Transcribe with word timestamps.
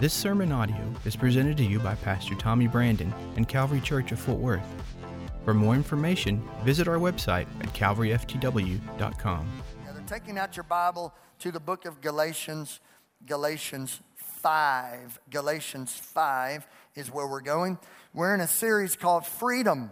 This 0.00 0.14
sermon 0.14 0.52
audio 0.52 0.94
is 1.04 1.16
presented 1.16 1.56
to 1.56 1.64
you 1.64 1.80
by 1.80 1.96
Pastor 1.96 2.36
Tommy 2.36 2.68
Brandon 2.68 3.12
and 3.34 3.48
Calvary 3.48 3.80
Church 3.80 4.12
of 4.12 4.20
Fort 4.20 4.38
Worth. 4.38 4.62
For 5.44 5.52
more 5.52 5.74
information, 5.74 6.40
visit 6.62 6.86
our 6.86 6.98
website 6.98 7.48
at 7.60 7.74
calvaryftw.com. 7.74 9.48
They're 9.92 10.02
taking 10.06 10.38
out 10.38 10.56
your 10.56 10.62
Bible 10.62 11.12
to 11.40 11.50
the 11.50 11.58
book 11.58 11.84
of 11.84 12.00
Galatians, 12.00 12.78
Galatians 13.26 13.98
5. 14.14 15.18
Galatians 15.30 15.96
5 15.96 16.68
is 16.94 17.10
where 17.10 17.26
we're 17.26 17.40
going. 17.40 17.76
We're 18.14 18.36
in 18.36 18.40
a 18.40 18.46
series 18.46 18.94
called 18.94 19.26
Freedom. 19.26 19.90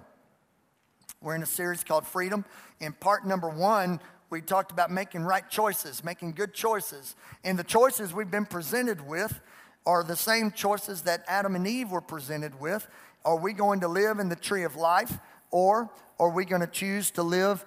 We're 1.21 1.35
in 1.35 1.43
a 1.43 1.47
series 1.47 1.83
called 1.83 2.07
Freedom. 2.07 2.45
In 2.79 2.93
part 2.93 3.27
number 3.27 3.49
one, 3.49 3.99
we 4.31 4.41
talked 4.41 4.71
about 4.71 4.93
making 4.93 5.23
right 5.23 5.49
choices, 5.51 6.05
making 6.05 6.33
good 6.33 6.55
choices. 6.55 7.17
And 7.43 7.59
the 7.59 7.65
choices 7.65 8.15
we've 8.15 8.31
been 8.31 8.47
presented 8.47 9.05
with 9.05 9.41
are 9.87 10.03
the 10.03 10.17
same 10.17 10.51
choices 10.51 11.03
that 11.03 11.25
Adam 11.29 11.55
and 11.55 11.67
Eve 11.67 11.91
were 11.91 12.01
presented 12.01 12.61
with. 12.61 12.87
Are 13.25 13.37
we 13.37 13.53
going 13.53 13.81
to 13.81 13.89
live 13.89 14.19
in 14.19 14.29
the 14.29 14.37
tree 14.37 14.65
of 14.65 14.77
life, 14.77 15.19
or 15.51 15.91
are 16.19 16.31
we 16.31 16.45
going 16.45 16.61
to 16.61 16.67
choose 16.67 17.11
to 17.13 17.23
live 17.23 17.65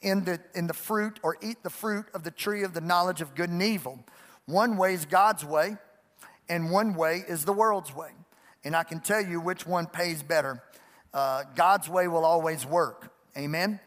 in 0.00 0.24
the, 0.24 0.40
in 0.54 0.66
the 0.66 0.74
fruit 0.74 1.20
or 1.22 1.36
eat 1.42 1.62
the 1.62 1.70
fruit 1.70 2.06
of 2.14 2.22
the 2.22 2.30
tree 2.30 2.62
of 2.62 2.72
the 2.72 2.80
knowledge 2.80 3.20
of 3.20 3.34
good 3.34 3.50
and 3.50 3.62
evil? 3.62 3.98
One 4.46 4.76
way 4.76 4.94
is 4.94 5.04
God's 5.04 5.44
way, 5.44 5.76
and 6.48 6.70
one 6.70 6.94
way 6.94 7.24
is 7.28 7.44
the 7.44 7.52
world's 7.52 7.94
way. 7.94 8.10
And 8.64 8.74
I 8.76 8.84
can 8.84 9.00
tell 9.00 9.20
you 9.20 9.40
which 9.40 9.66
one 9.66 9.86
pays 9.86 10.22
better. 10.22 10.62
Uh, 11.12 11.44
God's 11.54 11.88
way 11.88 12.08
will 12.08 12.24
always 12.24 12.64
work. 12.64 13.12
Amen. 13.36 13.80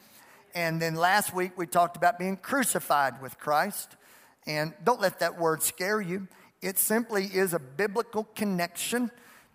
And 0.56 0.82
then 0.82 0.96
last 0.96 1.34
week 1.34 1.58
we 1.58 1.68
talked 1.68 1.96
about 1.96 2.18
being 2.18 2.38
crucified 2.38 3.22
with 3.22 3.38
Christ. 3.38 3.96
And 4.48 4.74
don't 4.84 5.00
let 5.00 5.20
that 5.20 5.38
word 5.38 5.62
scare 5.62 6.02
you. 6.02 6.28
It 6.62 6.78
simply 6.78 7.26
is 7.26 7.54
a 7.54 7.60
biblical 7.60 8.26
connection 8.36 9.12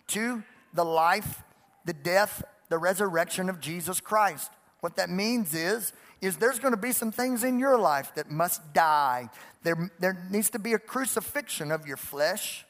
to 0.07 0.43
the 0.73 0.85
life, 0.85 1.43
the 1.85 1.93
death, 1.93 2.43
the 2.69 2.77
resurrection 2.77 3.49
of 3.49 3.59
Jesus 3.59 3.99
Christ. 3.99 4.51
What 4.81 4.95
that 4.97 5.09
means 5.09 5.53
is, 5.53 5.93
is 6.21 6.37
there's 6.37 6.59
going 6.59 6.73
to 6.73 6.79
be 6.79 6.91
some 6.91 7.11
things 7.11 7.43
in 7.43 7.59
your 7.59 7.77
life 7.77 8.13
that 8.15 8.31
must 8.31 8.73
die. 8.73 9.29
There, 9.63 9.91
there 9.99 10.25
needs 10.31 10.49
to 10.51 10.59
be 10.59 10.73
a 10.73 10.79
crucifixion 10.79 11.71
of 11.71 11.85
your 11.85 11.97
flesh, 11.97 12.65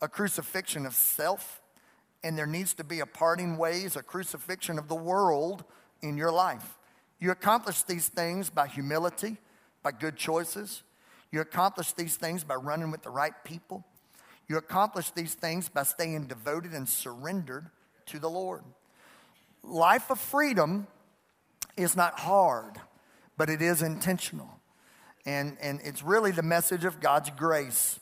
a 0.00 0.08
crucifixion 0.08 0.86
of 0.86 0.94
self, 0.94 1.60
and 2.22 2.38
there 2.38 2.46
needs 2.46 2.74
to 2.74 2.84
be 2.84 3.00
a 3.00 3.06
parting 3.06 3.56
ways, 3.56 3.96
a 3.96 4.02
crucifixion 4.02 4.78
of 4.78 4.88
the 4.88 4.94
world 4.94 5.64
in 6.02 6.16
your 6.16 6.30
life. 6.30 6.78
You 7.18 7.30
accomplish 7.30 7.82
these 7.82 8.08
things 8.08 8.50
by 8.50 8.68
humility, 8.68 9.38
by 9.82 9.92
good 9.92 10.16
choices, 10.16 10.82
you 11.32 11.40
accomplish 11.40 11.92
these 11.92 12.16
things 12.16 12.44
by 12.44 12.54
running 12.54 12.90
with 12.90 13.02
the 13.02 13.10
right 13.10 13.32
people. 13.42 13.84
You 14.48 14.58
accomplish 14.58 15.10
these 15.10 15.34
things 15.34 15.68
by 15.68 15.82
staying 15.82 16.26
devoted 16.26 16.72
and 16.72 16.86
surrendered 16.86 17.70
to 18.06 18.18
the 18.18 18.28
Lord. 18.28 18.62
Life 19.62 20.10
of 20.10 20.20
freedom 20.20 20.86
is 21.76 21.96
not 21.96 22.20
hard, 22.20 22.74
but 23.38 23.48
it 23.48 23.62
is 23.62 23.80
intentional. 23.80 24.60
And, 25.24 25.56
and 25.62 25.80
it's 25.82 26.02
really 26.02 26.32
the 26.32 26.42
message 26.42 26.84
of 26.84 27.00
God's 27.00 27.30
grace. 27.30 27.98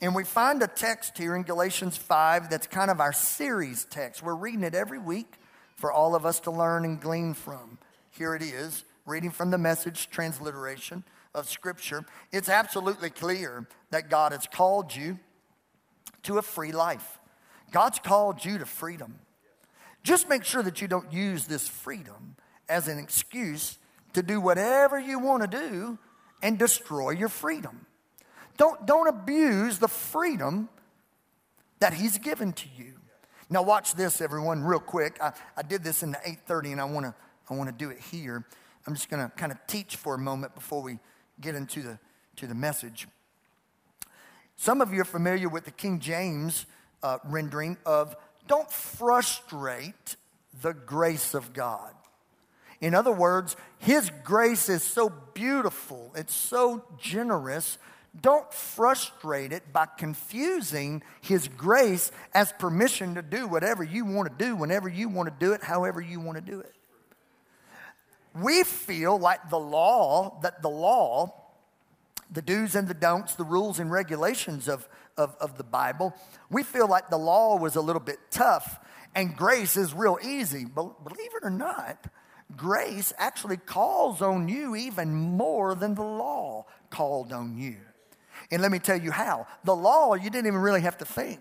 And 0.00 0.14
we 0.14 0.24
find 0.24 0.60
a 0.62 0.66
text 0.66 1.16
here 1.16 1.36
in 1.36 1.44
Galatians 1.44 1.96
5 1.96 2.50
that's 2.50 2.66
kind 2.66 2.90
of 2.90 2.98
our 2.98 3.12
series 3.12 3.84
text. 3.84 4.22
We're 4.22 4.34
reading 4.34 4.64
it 4.64 4.74
every 4.74 4.98
week 4.98 5.34
for 5.76 5.92
all 5.92 6.16
of 6.16 6.26
us 6.26 6.40
to 6.40 6.50
learn 6.50 6.84
and 6.84 7.00
glean 7.00 7.34
from. 7.34 7.78
Here 8.10 8.34
it 8.34 8.42
is, 8.42 8.84
reading 9.06 9.30
from 9.30 9.52
the 9.52 9.58
message 9.58 10.10
transliteration 10.10 11.04
of 11.34 11.48
Scripture, 11.48 12.04
it's 12.30 12.48
absolutely 12.48 13.10
clear 13.10 13.66
that 13.90 14.10
God 14.10 14.32
has 14.32 14.46
called 14.46 14.94
you 14.94 15.18
to 16.24 16.38
a 16.38 16.42
free 16.42 16.72
life. 16.72 17.18
God's 17.70 17.98
called 17.98 18.44
you 18.44 18.58
to 18.58 18.66
freedom. 18.66 19.18
Just 20.02 20.28
make 20.28 20.44
sure 20.44 20.62
that 20.62 20.80
you 20.80 20.88
don't 20.88 21.12
use 21.12 21.46
this 21.46 21.68
freedom 21.68 22.36
as 22.68 22.88
an 22.88 22.98
excuse 22.98 23.78
to 24.12 24.22
do 24.22 24.40
whatever 24.40 24.98
you 24.98 25.18
want 25.18 25.42
to 25.42 25.48
do 25.48 25.98
and 26.42 26.58
destroy 26.58 27.10
your 27.10 27.28
freedom. 27.28 27.86
Don't, 28.56 28.84
don't 28.86 29.08
abuse 29.08 29.78
the 29.78 29.88
freedom 29.88 30.68
that 31.78 31.94
He's 31.94 32.18
given 32.18 32.52
to 32.52 32.66
you. 32.76 32.94
Now 33.48 33.62
watch 33.62 33.94
this, 33.94 34.20
everyone, 34.20 34.62
real 34.62 34.80
quick. 34.80 35.18
I, 35.20 35.32
I 35.56 35.62
did 35.62 35.82
this 35.84 36.02
in 36.02 36.12
the 36.12 36.18
8:30, 36.18 36.72
and 36.72 36.80
I 36.80 36.84
want 36.84 37.06
to 37.06 37.14
I 37.50 37.54
want 37.54 37.68
to 37.68 37.76
do 37.76 37.90
it 37.90 37.98
here. 37.98 38.46
I'm 38.86 38.94
just 38.94 39.10
going 39.10 39.22
to 39.22 39.30
kind 39.36 39.52
of 39.52 39.58
teach 39.66 39.96
for 39.96 40.14
a 40.14 40.18
moment 40.18 40.54
before 40.54 40.82
we 40.82 40.98
get 41.42 41.54
into 41.54 41.82
the, 41.82 41.98
to 42.36 42.46
the 42.46 42.54
message. 42.54 43.06
Some 44.56 44.80
of 44.80 44.92
you 44.92 45.00
are 45.02 45.04
familiar 45.04 45.48
with 45.48 45.64
the 45.64 45.70
King 45.70 45.98
James 45.98 46.66
uh, 47.02 47.18
rendering 47.24 47.76
of 47.84 48.16
don't 48.46 48.70
frustrate 48.70 50.16
the 50.62 50.72
grace 50.72 51.34
of 51.34 51.52
God. 51.52 51.92
In 52.80 52.94
other 52.94 53.12
words, 53.12 53.56
His 53.78 54.10
grace 54.24 54.68
is 54.68 54.82
so 54.82 55.12
beautiful, 55.34 56.12
it's 56.16 56.34
so 56.34 56.84
generous. 56.98 57.78
Don't 58.20 58.52
frustrate 58.52 59.52
it 59.52 59.72
by 59.72 59.86
confusing 59.86 61.02
His 61.22 61.48
grace 61.48 62.12
as 62.34 62.52
permission 62.52 63.14
to 63.14 63.22
do 63.22 63.48
whatever 63.48 63.82
you 63.82 64.04
want 64.04 64.28
to 64.28 64.44
do, 64.44 64.54
whenever 64.54 64.88
you 64.88 65.08
want 65.08 65.28
to 65.28 65.34
do 65.44 65.52
it, 65.52 65.62
however 65.62 66.00
you 66.00 66.20
want 66.20 66.36
to 66.36 66.42
do 66.42 66.60
it 66.60 66.74
we 68.34 68.62
feel 68.62 69.18
like 69.18 69.50
the 69.50 69.58
law, 69.58 70.38
that 70.42 70.62
the 70.62 70.70
law, 70.70 71.34
the 72.30 72.42
do's 72.42 72.74
and 72.74 72.88
the 72.88 72.94
don'ts, 72.94 73.34
the 73.34 73.44
rules 73.44 73.78
and 73.78 73.90
regulations 73.90 74.68
of, 74.68 74.88
of, 75.16 75.36
of 75.40 75.58
the 75.58 75.64
Bible, 75.64 76.14
we 76.50 76.62
feel 76.62 76.88
like 76.88 77.10
the 77.10 77.18
law 77.18 77.56
was 77.56 77.76
a 77.76 77.80
little 77.80 78.00
bit 78.00 78.18
tough 78.30 78.78
and 79.14 79.36
grace 79.36 79.76
is 79.76 79.92
real 79.92 80.18
easy. 80.22 80.64
But 80.64 81.04
believe 81.04 81.30
it 81.34 81.44
or 81.44 81.50
not, 81.50 82.06
grace 82.56 83.12
actually 83.18 83.58
calls 83.58 84.22
on 84.22 84.48
you 84.48 84.74
even 84.74 85.12
more 85.12 85.74
than 85.74 85.94
the 85.94 86.02
law 86.02 86.66
called 86.90 87.32
on 87.32 87.56
you. 87.58 87.76
And 88.50 88.62
let 88.62 88.72
me 88.72 88.78
tell 88.78 89.00
you 89.00 89.10
how. 89.10 89.46
The 89.64 89.76
law, 89.76 90.14
you 90.14 90.30
didn't 90.30 90.46
even 90.46 90.60
really 90.60 90.82
have 90.82 90.98
to 90.98 91.04
think. 91.04 91.40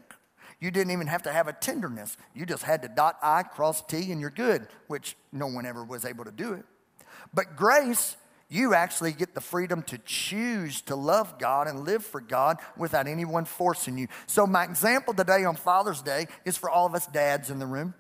You 0.60 0.70
didn't 0.72 0.92
even 0.92 1.08
have 1.08 1.24
to 1.24 1.32
have 1.32 1.48
a 1.48 1.54
tenderness. 1.54 2.18
You 2.36 2.46
just 2.46 2.64
had 2.64 2.84
to 2.84 2.88
dot 2.88 3.18
I, 3.22 3.44
cross 3.44 3.82
T, 3.82 4.12
and 4.12 4.22
you're 4.22 4.30
good, 4.30 4.68
which 4.88 5.18
no 5.32 5.48
one 5.48 5.66
ever 5.66 5.84
was 5.84 6.06
able 6.06 6.24
to 6.26 6.32
do 6.32 6.54
it. 6.54 6.66
But 7.34 7.56
grace, 7.56 8.18
you 8.50 8.74
actually 8.74 9.14
get 9.14 9.34
the 9.34 9.42
freedom 9.42 9.82
to 9.84 9.98
choose 10.00 10.82
to 10.82 10.96
love 10.96 11.40
God 11.40 11.68
and 11.68 11.86
live 11.86 12.06
for 12.06 12.20
God 12.20 12.58
without 12.76 13.08
anyone 13.08 13.46
forcing 13.46 13.98
you. 13.98 14.08
So, 14.28 14.46
my 14.46 14.66
example 14.66 15.14
today 15.14 15.46
on 15.46 15.56
Father's 15.56 16.02
Day 16.02 16.28
is 16.44 16.58
for 16.58 16.70
all 16.70 16.86
of 16.86 16.94
us 16.94 17.08
dads 17.08 17.50
in 17.50 17.60
the 17.60 17.66
room. 17.66 17.94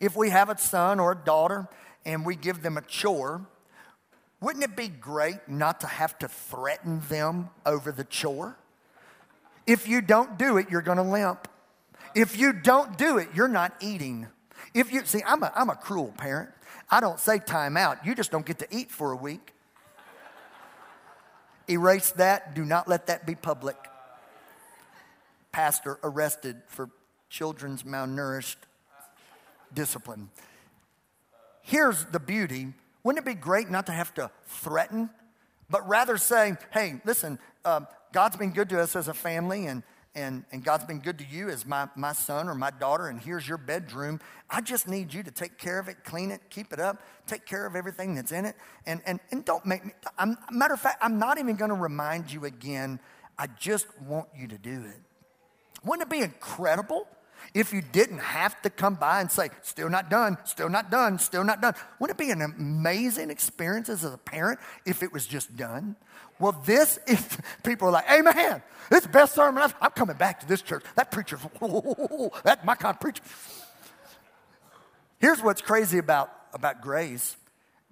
If 0.00 0.14
we 0.16 0.30
have 0.30 0.50
a 0.50 0.58
son 0.58 1.00
or 1.00 1.12
a 1.12 1.16
daughter 1.16 1.66
and 2.04 2.26
we 2.26 2.36
give 2.36 2.62
them 2.62 2.76
a 2.76 2.82
chore, 2.82 3.46
wouldn't 4.40 4.64
it 4.64 4.76
be 4.76 4.88
great 4.88 5.48
not 5.48 5.80
to 5.80 5.86
have 5.86 6.18
to 6.18 6.28
threaten 6.28 7.00
them 7.08 7.48
over 7.66 7.90
the 7.90 8.04
chore? 8.04 8.56
If 9.66 9.88
you 9.88 10.00
don't 10.00 10.38
do 10.38 10.56
it, 10.58 10.70
you're 10.70 10.82
to 10.82 11.02
limp. 11.02 11.48
If 12.14 12.38
you 12.38 12.52
don't 12.52 12.96
do 12.96 13.18
it, 13.18 13.28
you're 13.34 13.48
not 13.48 13.74
eating. 13.80 14.28
If 14.74 14.92
you 14.92 15.04
see, 15.04 15.22
I'm 15.26 15.42
a, 15.42 15.52
I'm 15.54 15.70
a 15.70 15.74
cruel 15.74 16.14
parent. 16.16 16.50
I 16.90 17.00
don't 17.00 17.20
say 17.20 17.38
time 17.38 17.76
out. 17.76 18.04
You 18.06 18.14
just 18.14 18.30
don't 18.30 18.46
get 18.46 18.58
to 18.60 18.66
eat 18.70 18.90
for 18.90 19.12
a 19.12 19.16
week. 19.16 19.52
Erase 21.68 22.12
that. 22.12 22.54
Do 22.54 22.64
not 22.64 22.88
let 22.88 23.08
that 23.08 23.26
be 23.26 23.34
public. 23.34 23.76
Pastor 25.52 25.98
arrested 26.02 26.62
for 26.66 26.88
children's 27.28 27.82
malnourished 27.82 28.56
discipline. 29.74 30.30
Here's 31.62 32.06
the 32.06 32.20
beauty. 32.20 32.72
Wouldn't 33.02 33.26
it 33.26 33.28
be 33.28 33.34
great 33.34 33.68
not 33.70 33.86
to 33.86 33.92
have 33.92 34.14
to 34.14 34.30
threaten, 34.46 35.10
but 35.68 35.86
rather 35.86 36.16
say, 36.16 36.56
hey, 36.72 37.00
listen, 37.04 37.38
uh, 37.64 37.80
God's 38.12 38.36
been 38.36 38.52
good 38.52 38.70
to 38.70 38.80
us 38.80 38.96
as 38.96 39.08
a 39.08 39.14
family, 39.14 39.66
and 39.66 39.82
and, 40.18 40.44
and 40.50 40.64
God's 40.64 40.84
been 40.84 40.98
good 40.98 41.18
to 41.18 41.24
you 41.24 41.48
as 41.48 41.64
my, 41.64 41.88
my 41.94 42.12
son 42.12 42.48
or 42.48 42.54
my 42.54 42.70
daughter, 42.70 43.06
and 43.06 43.20
here's 43.20 43.46
your 43.46 43.56
bedroom. 43.56 44.20
I 44.50 44.60
just 44.60 44.88
need 44.88 45.14
you 45.14 45.22
to 45.22 45.30
take 45.30 45.58
care 45.58 45.78
of 45.78 45.88
it, 45.88 46.02
clean 46.04 46.32
it, 46.32 46.40
keep 46.50 46.72
it 46.72 46.80
up, 46.80 47.00
take 47.26 47.46
care 47.46 47.64
of 47.66 47.76
everything 47.76 48.14
that's 48.14 48.32
in 48.32 48.44
it. 48.44 48.56
And, 48.84 49.00
and, 49.06 49.20
and 49.30 49.44
don't 49.44 49.64
make 49.64 49.84
me, 49.84 49.92
I'm, 50.18 50.36
matter 50.50 50.74
of 50.74 50.80
fact, 50.80 50.98
I'm 51.02 51.18
not 51.18 51.38
even 51.38 51.54
going 51.54 51.70
to 51.70 51.76
remind 51.76 52.32
you 52.32 52.44
again. 52.46 52.98
I 53.38 53.46
just 53.46 53.86
want 54.02 54.28
you 54.36 54.48
to 54.48 54.58
do 54.58 54.84
it. 54.84 55.00
Wouldn't 55.84 56.08
it 56.08 56.10
be 56.10 56.22
incredible 56.22 57.06
if 57.54 57.72
you 57.72 57.82
didn't 57.82 58.18
have 58.18 58.60
to 58.62 58.70
come 58.70 58.94
by 58.94 59.20
and 59.20 59.30
say, 59.30 59.50
still 59.62 59.88
not 59.88 60.10
done, 60.10 60.38
still 60.44 60.68
not 60.68 60.90
done, 60.90 61.18
still 61.18 61.44
not 61.44 61.60
done? 61.60 61.74
Wouldn't 61.98 62.18
it 62.18 62.22
be 62.24 62.30
an 62.30 62.42
amazing 62.42 63.30
experience 63.30 63.88
as 63.88 64.04
a 64.04 64.16
parent 64.16 64.60
if 64.84 65.02
it 65.02 65.12
was 65.12 65.26
just 65.26 65.56
done? 65.56 65.96
Well, 66.38 66.52
this 66.64 66.98
is, 67.06 67.26
people 67.62 67.88
are 67.88 67.92
like, 67.92 68.10
Amen. 68.10 68.62
This 68.90 69.02
the 69.02 69.08
best 69.08 69.34
sermon 69.34 69.62
I've, 69.62 69.74
I'm 69.80 69.90
coming 69.90 70.16
back 70.16 70.40
to 70.40 70.48
this 70.48 70.62
church. 70.62 70.84
That 70.94 71.10
preacher, 71.10 71.38
that's 72.44 72.64
my 72.64 72.74
kind 72.74 72.94
of 72.94 73.00
preacher. 73.00 73.22
Here's 75.18 75.42
what's 75.42 75.60
crazy 75.60 75.98
about, 75.98 76.30
about 76.52 76.80
grace 76.80 77.36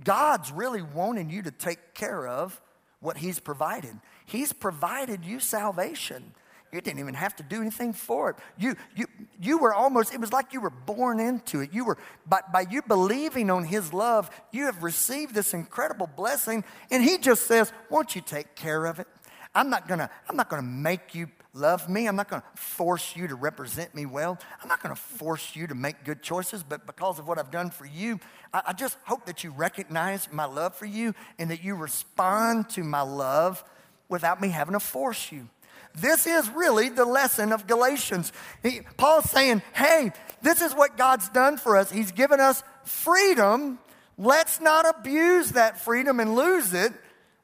God's 0.02 0.52
really 0.52 0.82
wanting 0.82 1.30
you 1.30 1.42
to 1.42 1.50
take 1.50 1.94
care 1.94 2.26
of 2.26 2.60
what 3.00 3.16
He's 3.16 3.38
provided. 3.38 3.98
He's 4.26 4.52
provided 4.52 5.24
you 5.24 5.40
salvation. 5.40 6.34
You 6.72 6.80
didn't 6.80 7.00
even 7.00 7.14
have 7.14 7.36
to 7.36 7.42
do 7.42 7.60
anything 7.60 7.92
for 7.92 8.30
it. 8.30 8.36
You, 8.58 8.74
you, 8.94 9.06
you 9.40 9.58
were 9.58 9.72
almost, 9.72 10.12
it 10.12 10.20
was 10.20 10.32
like 10.32 10.52
you 10.52 10.60
were 10.60 10.70
born 10.70 11.20
into 11.20 11.60
it. 11.60 11.72
You 11.72 11.84
were, 11.84 11.98
by, 12.26 12.40
by 12.52 12.66
you 12.68 12.82
believing 12.82 13.50
on 13.50 13.64
His 13.64 13.92
love, 13.92 14.30
you 14.52 14.66
have 14.66 14.82
received 14.82 15.34
this 15.34 15.54
incredible 15.54 16.08
blessing. 16.08 16.64
And 16.90 17.02
He 17.02 17.18
just 17.18 17.46
says, 17.46 17.72
Won't 17.88 18.14
you 18.14 18.20
take 18.20 18.54
care 18.56 18.86
of 18.86 18.98
it? 18.98 19.06
I'm 19.54 19.70
not 19.70 19.88
gonna, 19.88 20.10
I'm 20.28 20.36
not 20.36 20.50
gonna 20.50 20.62
make 20.62 21.14
you 21.14 21.28
love 21.54 21.88
me. 21.88 22.06
I'm 22.06 22.16
not 22.16 22.28
gonna 22.28 22.42
force 22.54 23.16
you 23.16 23.26
to 23.28 23.34
represent 23.34 23.94
me 23.94 24.04
well. 24.04 24.38
I'm 24.62 24.68
not 24.68 24.82
gonna 24.82 24.94
force 24.94 25.56
you 25.56 25.66
to 25.68 25.74
make 25.74 26.04
good 26.04 26.22
choices, 26.22 26.62
but 26.62 26.86
because 26.86 27.18
of 27.18 27.26
what 27.26 27.38
I've 27.38 27.50
done 27.50 27.70
for 27.70 27.86
you, 27.86 28.20
I, 28.52 28.62
I 28.66 28.72
just 28.74 28.98
hope 29.04 29.24
that 29.26 29.44
you 29.44 29.50
recognize 29.50 30.28
my 30.30 30.44
love 30.44 30.74
for 30.74 30.84
you 30.84 31.14
and 31.38 31.50
that 31.50 31.64
you 31.64 31.74
respond 31.74 32.68
to 32.70 32.84
my 32.84 33.00
love 33.00 33.64
without 34.08 34.40
me 34.40 34.48
having 34.48 34.74
to 34.74 34.80
force 34.80 35.32
you. 35.32 35.48
This 35.96 36.26
is 36.26 36.48
really 36.50 36.90
the 36.90 37.04
lesson 37.04 37.52
of 37.52 37.66
Galatians. 37.66 38.32
He, 38.62 38.80
Paul's 38.96 39.30
saying, 39.30 39.62
hey, 39.72 40.12
this 40.42 40.60
is 40.60 40.74
what 40.74 40.96
God's 40.96 41.28
done 41.30 41.56
for 41.56 41.76
us. 41.76 41.90
He's 41.90 42.12
given 42.12 42.38
us 42.38 42.62
freedom. 42.84 43.78
Let's 44.18 44.60
not 44.60 44.86
abuse 44.86 45.52
that 45.52 45.80
freedom 45.80 46.20
and 46.20 46.34
lose 46.34 46.74
it. 46.74 46.92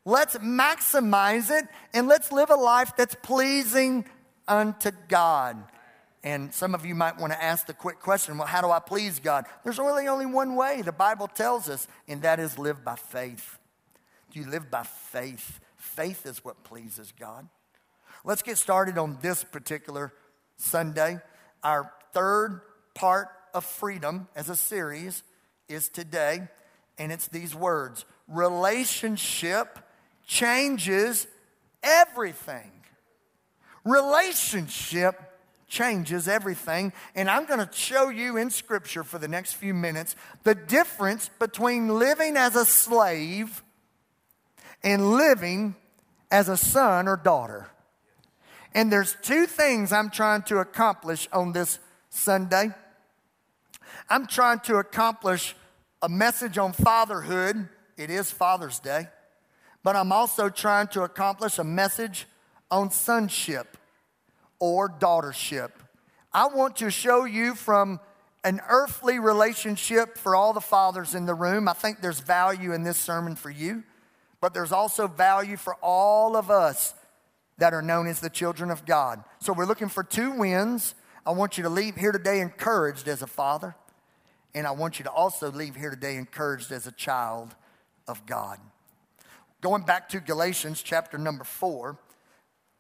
Let's 0.05 0.37
maximize 0.39 1.51
it 1.51 1.67
and 1.95 2.09
let's 2.09 2.31
live 2.31 2.51
a 2.51 2.57
life 2.57 2.93
that's 2.97 3.15
pleasing 3.23 4.05
unto 4.47 4.91
God. 5.09 5.63
And 6.25 6.53
some 6.53 6.75
of 6.75 6.85
you 6.85 6.95
might 6.95 7.19
want 7.19 7.33
to 7.33 7.43
ask 7.43 7.67
the 7.67 7.75
quick 7.75 8.01
question 8.01 8.39
well, 8.39 8.47
how 8.47 8.61
do 8.61 8.71
I 8.71 8.79
please 8.81 9.19
God? 9.19 9.47
There's 9.65 9.79
really 9.79 10.09
only 10.09 10.27
one 10.27 10.57
way, 10.57 10.83
the 10.83 10.93
Bible 10.93 11.27
tells 11.27 11.69
us, 11.69 11.89
and 12.07 12.23
that 12.23 12.39
is 12.39 12.59
live 12.59 12.85
by 12.85 12.97
faith. 12.97 13.59
Do 14.31 14.41
you 14.41 14.47
live 14.47 14.71
by 14.71 14.83
faith? 14.83 15.61
Faith 15.77 16.27
is 16.27 16.45
what 16.45 16.63
pleases 16.65 17.13
God. 17.19 17.49
Let's 18.25 18.43
get 18.43 18.59
started 18.59 18.99
on 18.99 19.19
this 19.21 19.43
particular 19.43 20.13
Sunday. 20.57 21.19
Our 21.63 21.93
third 22.13 22.61
part 22.95 23.29
of 23.53 23.65
freedom 23.65 24.29
as 24.37 24.49
a 24.49 24.57
series 24.57 25.23
is 25.69 25.89
today, 25.89 26.49
and 26.99 27.11
it's 27.11 27.29
these 27.29 27.55
words 27.55 28.05
relationship 28.29 29.79
changes 30.27 31.27
everything. 31.83 32.71
Relationship 33.85 35.21
changes 35.69 36.29
everything. 36.29 36.93
And 37.15 37.29
I'm 37.29 37.47
going 37.47 37.67
to 37.67 37.73
show 37.73 38.11
you 38.11 38.37
in 38.37 38.51
Scripture 38.51 39.03
for 39.03 39.19
the 39.19 39.27
next 39.27 39.55
few 39.55 39.75
minutes 39.75 40.15
the 40.45 40.55
difference 40.55 41.31
between 41.39 41.99
living 41.99 42.37
as 42.37 42.55
a 42.55 42.65
slave 42.65 43.63
and 44.85 45.13
living 45.13 45.75
as 46.31 46.49
a 46.49 46.57
son 46.57 47.09
or 47.09 47.17
daughter. 47.17 47.69
And 48.75 48.91
there's 48.91 49.17
two 49.23 49.47
things 49.47 49.93
I'm 49.93 50.11
trying 50.11 50.43
to 50.43 50.59
accomplish 50.59 51.29
on 51.33 51.53
this 51.53 51.79
Sunday. 52.09 52.71
I'm 54.09 54.27
trying 54.27 54.61
to 54.61 54.77
accomplish 54.77 55.55
a 56.01 56.09
message 56.09 56.59
on 56.59 56.73
fatherhood. 56.73 57.69
It 57.97 58.11
is 58.11 58.31
Father's 58.31 58.79
Day. 58.79 59.09
But 59.83 59.97
I'm 59.97 60.13
also 60.13 60.49
trying 60.49 60.89
to 60.89 61.03
accomplish 61.03 61.59
a 61.59 61.65
message 61.65 62.27
on 62.71 62.91
sonship 62.91 63.77
or 64.59 64.89
daughtership. 64.89 65.71
I 66.33 66.47
want 66.47 66.77
to 66.77 66.91
show 66.91 67.25
you 67.25 67.55
from 67.55 68.01
an 68.45 68.61
earthly 68.69 69.19
relationship 69.19 70.17
for 70.17 70.35
all 70.35 70.53
the 70.53 70.61
fathers 70.61 71.15
in 71.15 71.27
the 71.27 71.35
room. 71.35 71.69
I 71.69 71.75
think 71.75 72.01
there's 72.01 72.21
value 72.21 72.73
in 72.73 72.83
this 72.83 72.97
sermon 72.97 73.37
for 73.37 73.51
you, 73.51 73.85
but 74.41 74.55
there's 74.55 74.73
also 74.73 75.07
value 75.07 75.57
for 75.57 75.77
all 75.83 76.37
of 76.37 76.51
us 76.51 76.95
that 77.63 77.73
are 77.73 77.81
known 77.81 78.09
as 78.09 78.19
the 78.19 78.29
children 78.29 78.73
of 78.73 78.85
God. 78.85 79.23
So 79.39 79.53
we're 79.53 79.67
looking 79.67 79.89
for 79.89 80.03
two 80.03 80.33
wins. 80.33 80.97
I 81.25 81.31
want 81.31 81.57
you 81.57 81.63
to 81.63 81.71
leave 81.71 81.95
here 81.95 82.11
today 82.11 82.41
encouraged 82.41 83.07
as 83.07 83.23
a 83.23 83.27
father, 83.29 83.77
and 84.53 84.67
I 84.67 84.73
want 84.73 84.99
you 84.99 85.05
to 85.05 85.13
also 85.13 85.49
leave 85.53 85.77
here 85.77 85.91
today 85.91 86.17
encouraged 86.17 86.73
as 86.73 86.89
a 86.89 86.91
child 86.91 87.55
of 88.09 88.27
God. 88.27 88.59
Going 89.61 89.85
back 89.85 90.09
to 90.09 90.19
Galatians 90.19 90.83
chapter 90.83 91.19
number 91.19 91.45
four, 91.45 92.01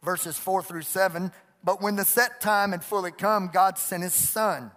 verses 0.02 0.36
four 0.36 0.64
through 0.64 0.82
seven. 0.82 1.30
But 1.62 1.80
when 1.80 1.94
the 1.94 2.04
set 2.04 2.40
time 2.40 2.72
had 2.72 2.82
fully 2.82 3.12
come, 3.12 3.50
God 3.52 3.78
sent 3.78 4.02
his 4.02 4.14
son, 4.14 4.72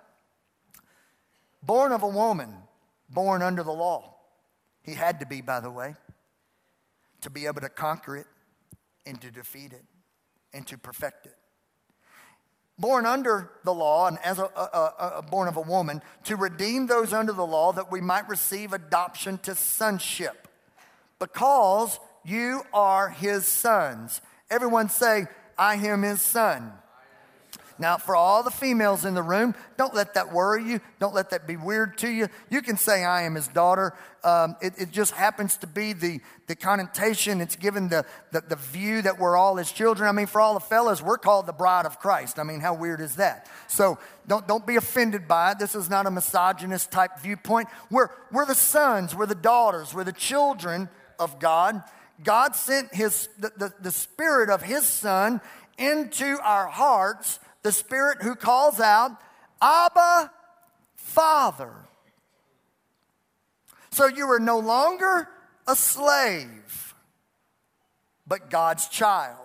born 1.63 1.91
of 1.91 2.03
a 2.03 2.07
woman, 2.07 2.53
born 3.09 3.41
under 3.41 3.63
the 3.63 3.71
law. 3.71 4.17
He 4.83 4.93
had 4.93 5.19
to 5.21 5.25
be, 5.25 5.41
by 5.41 5.61
the 5.61 5.71
way, 5.71 5.95
to 7.21 7.31
be 7.31 7.47
able 7.47 7.61
to 7.61 7.69
conquer 7.69 8.17
it 8.17 8.27
and 9.07 9.19
to 9.21 9.31
defeat 9.31 9.73
it 9.73 9.83
and 10.55 10.65
to 10.67 10.77
perfect 10.77 11.25
it. 11.27 11.35
Born 12.79 13.05
under 13.05 13.51
the 13.63 13.73
law 13.73 14.07
and 14.07 14.17
as 14.23 14.39
a, 14.39 14.43
a, 14.43 15.13
a, 15.17 15.21
born 15.21 15.47
of 15.47 15.57
a 15.57 15.61
woman, 15.61 16.01
to 16.23 16.35
redeem 16.35 16.87
those 16.87 17.13
under 17.13 17.31
the 17.31 17.45
law 17.45 17.71
that 17.73 17.91
we 17.91 18.01
might 18.01 18.27
receive 18.27 18.73
adoption 18.73 19.37
to 19.39 19.55
sonship, 19.55 20.47
because 21.19 21.99
you 22.23 22.63
are 22.73 23.09
his 23.09 23.45
sons. 23.45 24.21
Everyone 24.49 24.89
say, 24.89 25.27
I 25.57 25.75
am 25.75 26.01
his 26.01 26.21
son. 26.21 26.73
Now, 27.77 27.97
for 27.97 28.15
all 28.15 28.41
the 28.41 28.51
females 28.51 29.03
in 29.03 29.15
the 29.15 29.23
room, 29.23 29.53
don't 29.77 29.93
let 29.93 30.13
that 30.13 30.31
worry 30.31 30.63
you. 30.63 30.79
Don't 30.99 31.13
let 31.13 31.31
that 31.31 31.45
be 31.45 31.57
weird 31.57 31.97
to 31.99 32.09
you. 32.09 32.29
You 32.49 32.61
can 32.61 32.77
say, 32.77 33.03
I 33.03 33.23
am 33.23 33.35
his 33.35 33.47
daughter. 33.49 33.93
Um, 34.23 34.55
it, 34.61 34.73
it, 34.77 34.91
just 34.91 35.11
happens 35.11 35.57
to 35.57 35.67
be 35.67 35.93
the, 35.93 36.21
the 36.47 36.55
connotation. 36.55 37.41
It's 37.41 37.57
given 37.57 37.89
the, 37.89 38.05
the, 38.31 38.41
the 38.41 38.55
view 38.55 39.01
that 39.01 39.19
we're 39.19 39.35
all 39.35 39.57
his 39.57 39.71
children. 39.71 40.07
I 40.07 40.13
mean, 40.13 40.25
for 40.25 40.39
all 40.39 40.53
the 40.53 40.61
fellas, 40.61 41.01
we're 41.01 41.17
called 41.17 41.47
the 41.47 41.53
bride 41.53 41.85
of 41.85 41.99
Christ. 41.99 42.39
I 42.39 42.43
mean, 42.43 42.61
how 42.61 42.73
weird 42.73 43.01
is 43.01 43.17
that? 43.17 43.47
So 43.67 43.99
don't, 44.25 44.47
don't 44.47 44.65
be 44.65 44.77
offended 44.77 45.27
by 45.27 45.51
it. 45.51 45.59
This 45.59 45.75
is 45.75 45.89
not 45.89 46.05
a 46.05 46.11
misogynist 46.11 46.91
type 46.91 47.19
viewpoint. 47.19 47.67
We're, 47.91 48.09
we're 48.31 48.45
the 48.45 48.55
sons, 48.55 49.13
we're 49.13 49.25
the 49.25 49.35
daughters, 49.35 49.93
we're 49.93 50.05
the 50.05 50.13
children 50.13 50.89
of 51.19 51.39
God. 51.39 51.83
God 52.23 52.55
sent 52.55 52.93
his, 52.95 53.27
the, 53.37 53.51
the, 53.57 53.73
the 53.81 53.91
spirit 53.91 54.49
of 54.49 54.61
his 54.61 54.85
son 54.85 55.41
into 55.77 56.37
our 56.41 56.67
hearts 56.67 57.39
the 57.65 57.71
Spirit 57.71 58.21
who 58.21 58.35
calls 58.35 58.79
out, 58.79 59.19
Abba, 59.59 60.31
Father. 60.93 61.73
So 63.89 64.05
you 64.05 64.27
are 64.27 64.39
no 64.39 64.59
longer 64.59 65.27
a 65.67 65.75
slave, 65.75 66.93
but 68.27 68.51
God's 68.51 68.87
child. 68.87 69.39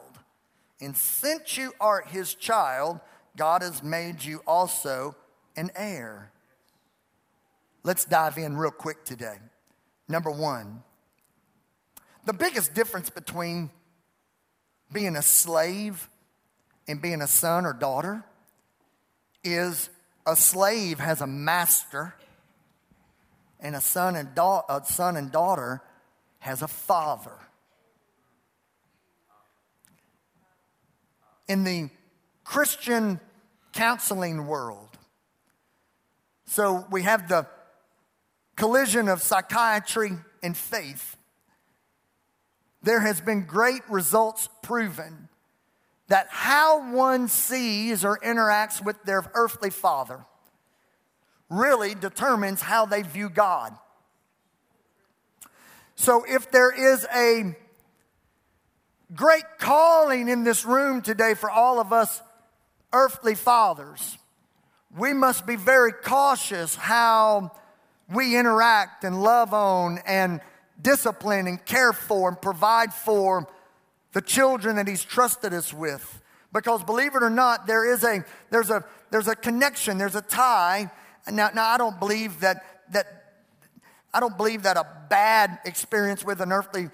And 0.83 0.95
since 0.95 1.56
you 1.56 1.73
are 1.80 2.02
his 2.02 2.35
child, 2.35 3.00
God 3.38 3.62
has 3.62 3.83
made 3.83 4.23
you 4.23 4.42
also 4.47 5.16
an 5.56 5.71
heir. 5.75 6.30
Let's 7.85 8.04
dive 8.04 8.37
in 8.37 8.54
real 8.54 8.71
quick 8.71 9.06
today. 9.06 9.38
Number 10.09 10.30
one, 10.30 10.83
the 12.26 12.35
biggest 12.35 12.75
difference 12.75 13.09
between 13.09 13.71
being 14.92 15.16
a 15.16 15.23
slave 15.23 16.10
in 16.90 16.99
being 16.99 17.23
a 17.23 17.26
son 17.28 17.64
or 17.64 17.73
daughter 17.73 18.25
is 19.44 19.90
a 20.26 20.35
slave 20.35 20.99
has 20.99 21.20
a 21.20 21.26
master 21.26 22.14
and 23.61 23.76
a 23.76 23.80
son 23.80 24.16
and, 24.16 24.35
da- 24.35 24.62
a 24.68 24.85
son 24.85 25.16
and 25.16 25.30
daughter 25.30 25.80
has 26.40 26.62
a 26.62 26.68
father. 26.68 27.37
In 31.47 31.62
the 31.62 31.90
Christian 32.42 33.20
counseling 33.73 34.49
world, 34.49 34.88
so 36.47 36.85
we 36.90 37.02
have 37.02 37.28
the 37.28 37.47
collision 38.56 39.09
of 39.09 39.23
psychiatry 39.23 40.11
and 40.42 40.56
faith. 40.56 41.16
There 42.82 43.00
has 43.00 43.20
been 43.20 43.47
great 43.47 43.82
results 43.88 44.49
proven 44.62 45.29
that 46.11 46.26
how 46.29 46.93
one 46.93 47.29
sees 47.29 48.05
or 48.05 48.19
interacts 48.19 48.85
with 48.85 49.00
their 49.05 49.25
earthly 49.35 49.71
father 49.71 50.25
really 51.49 51.95
determines 51.95 52.61
how 52.61 52.85
they 52.85 53.02
view 53.02 53.31
God. 53.31 53.73
So 55.95 56.25
if 56.29 56.50
there 56.50 56.73
is 56.73 57.07
a 57.14 57.57
great 59.14 59.45
calling 59.59 60.29
in 60.29 60.43
this 60.43 60.64
room 60.64 61.00
today 61.00 61.35
for 61.35 61.49
all 61.49 61.79
of 61.79 61.93
us 61.93 62.21
earthly 62.93 63.37
fathers, 63.37 64.19
we 64.97 65.12
must 65.12 65.47
be 65.47 65.55
very 65.55 65.93
cautious 65.93 66.75
how 66.75 67.52
we 68.12 68.37
interact 68.37 69.05
and 69.05 69.23
love 69.23 69.55
on 69.55 70.00
and 70.05 70.40
discipline 70.83 71.47
and 71.47 71.64
care 71.64 71.93
for 71.93 72.31
and 72.31 72.43
provide 72.43 72.93
for 72.93 73.47
the 74.12 74.21
children 74.21 74.76
that 74.76 74.88
he's 74.88 75.05
trusted 75.05 75.52
us 75.52 75.73
with. 75.73 76.21
Because 76.52 76.83
believe 76.83 77.14
it 77.14 77.23
or 77.23 77.31
not, 77.31 77.67
there 77.67 77.90
is 77.93 78.02
a 78.02 78.25
there's 78.50 78.71
a 78.71 78.85
there's 79.11 79.29
a 79.29 79.37
connection, 79.37 79.99
there's 79.99 80.17
a 80.17 80.23
tie. 80.23 80.90
Now, 81.31 81.50
now 81.55 81.69
I 81.69 81.79
don't 81.79 81.99
believe 81.99 82.40
that 82.40 82.64
that 82.93 83.07
I 84.12 84.19
don't 84.19 84.37
believe 84.37 84.64
that 84.64 84.76
a 84.76 84.87
bad 85.09 85.61
experience 85.64 86.25
with 86.25 86.40
an 86.40 86.50
earthly 86.50 86.88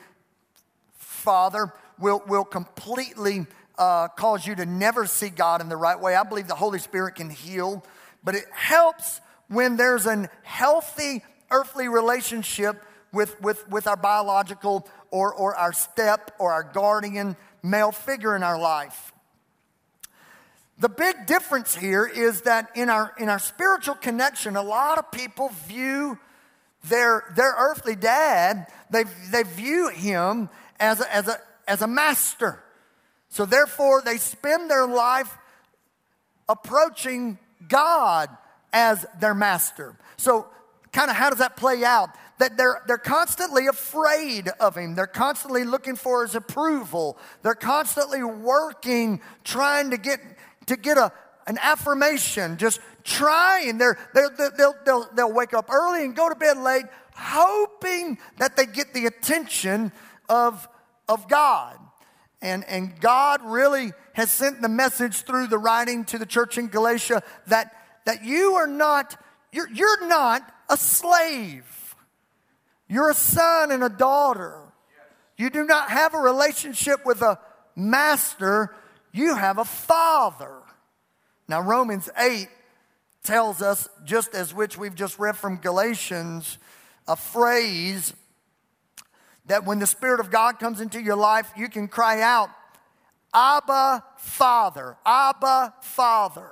father 0.99 1.73
will 1.99 2.23
will 2.27 2.45
completely 2.45 3.47
uh, 3.79 4.09
cause 4.09 4.47
you 4.47 4.55
to 4.57 4.67
never 4.67 5.07
see 5.07 5.31
God 5.31 5.61
in 5.61 5.69
the 5.69 5.77
right 5.77 5.99
way. 5.99 6.15
I 6.15 6.23
believe 6.23 6.49
the 6.49 6.55
Holy 6.55 6.79
Spirit 6.79 7.15
can 7.15 7.31
heal, 7.31 7.83
but 8.23 8.35
it 8.35 8.45
helps 8.53 9.21
when 9.49 9.77
there's 9.77 10.07
an 10.07 10.29
healthy 10.43 11.23
earthly 11.51 11.89
relationship 11.89 12.83
with, 13.13 13.41
with, 13.41 13.69
with 13.69 13.87
our 13.87 13.97
biological 13.97 14.89
or, 15.11 15.33
or 15.33 15.55
our 15.57 15.73
step 15.73 16.33
or 16.39 16.53
our 16.53 16.63
guardian 16.63 17.37
male 17.63 17.93
figure 17.93 18.37
in 18.37 18.43
our 18.43 18.59
life. 18.59 19.13
The 20.79 20.89
big 20.89 21.27
difference 21.27 21.75
here 21.75 22.07
is 22.07 22.43
that 22.43 22.71
in 22.75 22.91
our, 22.91 23.13
in 23.19 23.29
our 23.29 23.39
spiritual 23.39 23.95
connection, 23.95 24.57
a 24.57 24.63
lot 24.63 24.99
of 24.99 25.11
people 25.11 25.49
view 25.67 26.19
their, 26.89 27.25
their 27.35 27.55
earthly 27.59 27.97
dad, 27.97 28.67
they, 28.91 29.05
they 29.31 29.43
view 29.43 29.89
him 29.89 30.51
as 30.79 31.01
a, 31.01 31.15
as, 31.15 31.29
a, 31.29 31.39
as 31.67 31.83
a 31.83 31.87
master. 31.87 32.63
So 33.31 33.47
therefore, 33.47 34.03
they 34.05 34.19
spend 34.19 34.71
their 34.71 34.87
life 34.87 35.37
approaching 36.49 37.39
God 37.69 38.29
as 38.73 39.07
their 39.19 39.35
master. 39.35 39.97
So, 40.17 40.47
kind 40.93 41.11
of 41.11 41.17
how 41.17 41.31
does 41.31 41.41
that 41.41 41.57
play 41.57 41.85
out? 41.85 42.11
That 42.39 42.57
they're, 42.57 42.83
they're 42.87 42.99
constantly 42.99 43.67
afraid 43.67 44.49
of 44.61 44.77
him. 44.77 44.95
They're 44.95 45.07
constantly 45.07 45.65
looking 45.65 45.97
for 45.97 46.23
his 46.23 46.35
approval. 46.35 47.17
They're 47.43 47.55
constantly 47.55 48.23
working, 48.23 49.23
trying 49.43 49.91
to 49.91 49.97
get, 49.97 50.21
to 50.67 50.77
get 50.77 50.99
a, 50.99 51.13
an 51.47 51.59
affirmation, 51.63 52.59
just 52.59 52.81
trying. 53.05 53.79
They're, 53.79 53.99
they're, 54.13 54.31
they'll, 54.57 54.75
they'll, 54.85 55.09
they'll 55.15 55.33
wake 55.33 55.55
up 55.55 55.71
early 55.71 56.05
and 56.05 56.15
go 56.15 56.29
to 56.29 56.35
bed 56.35 56.59
late, 56.59 56.85
hoping 57.15 58.19
that 58.39 58.57
they 58.57 58.67
get 58.67 58.93
the 58.93 59.07
attention 59.07 59.93
of, 60.29 60.69
of 61.09 61.29
God. 61.29 61.79
And, 62.43 62.65
and 62.69 63.01
God 63.01 63.41
really 63.45 63.93
has 64.13 64.31
sent 64.31 64.61
the 64.61 64.69
message 64.69 65.23
through 65.23 65.47
the 65.47 65.59
writing 65.59 66.05
to 66.07 66.19
the 66.19 66.27
church 66.27 66.59
in 66.59 66.69
Galatia 66.69 67.23
that, 67.47 67.73
that 68.05 68.25
you 68.25 68.55
are 68.55 68.67
not, 68.67 69.19
you're, 69.53 69.71
you're 69.73 70.07
not 70.07 70.43
a 70.69 70.77
slave. 70.77 71.86
You're 72.89 73.11
a 73.11 73.15
son 73.15 73.71
and 73.71 73.83
a 73.83 73.89
daughter. 73.89 74.61
You 75.37 75.51
do 75.51 75.65
not 75.65 75.91
have 75.91 76.15
a 76.15 76.19
relationship 76.19 77.05
with 77.05 77.21
a 77.23 77.39
master, 77.75 78.75
you 79.13 79.35
have 79.35 79.59
a 79.59 79.65
father. 79.65 80.63
Now, 81.49 81.61
Romans 81.61 82.09
8 82.19 82.49
tells 83.23 83.61
us, 83.61 83.89
just 84.05 84.35
as 84.35 84.55
which 84.55 84.79
we've 84.79 84.95
just 84.95 85.19
read 85.19 85.37
from 85.37 85.57
Galatians, 85.57 86.59
a 87.07 87.17
phrase 87.17 88.15
that 89.47 89.65
when 89.65 89.79
the 89.79 89.87
Spirit 89.87 90.21
of 90.21 90.31
God 90.31 90.59
comes 90.59 90.81
into 90.81 91.01
your 91.01 91.17
life, 91.17 91.51
you 91.57 91.69
can 91.69 91.89
cry 91.89 92.21
out, 92.23 92.49
Abba, 93.35 94.03
Father, 94.17 94.97
Abba, 95.05 95.75
Father. 95.83 96.51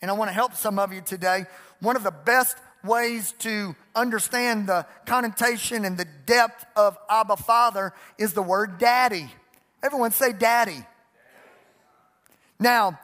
And 0.00 0.10
I 0.10 0.14
want 0.14 0.28
to 0.28 0.34
help 0.34 0.54
some 0.54 0.78
of 0.78 0.92
you 0.92 1.00
today. 1.00 1.46
One 1.80 1.96
of 1.96 2.02
the 2.02 2.10
best 2.10 2.56
ways 2.84 3.32
to 3.40 3.74
understand 3.94 4.68
the 4.68 4.86
connotation 5.06 5.84
and 5.84 5.96
the 5.96 6.06
depth 6.26 6.64
of 6.76 6.96
Abba, 7.08 7.36
Father 7.36 7.92
is 8.18 8.32
the 8.32 8.42
word 8.42 8.78
daddy. 8.78 9.30
Everyone 9.82 10.10
say 10.10 10.32
daddy. 10.32 10.84
Now, 12.58 12.98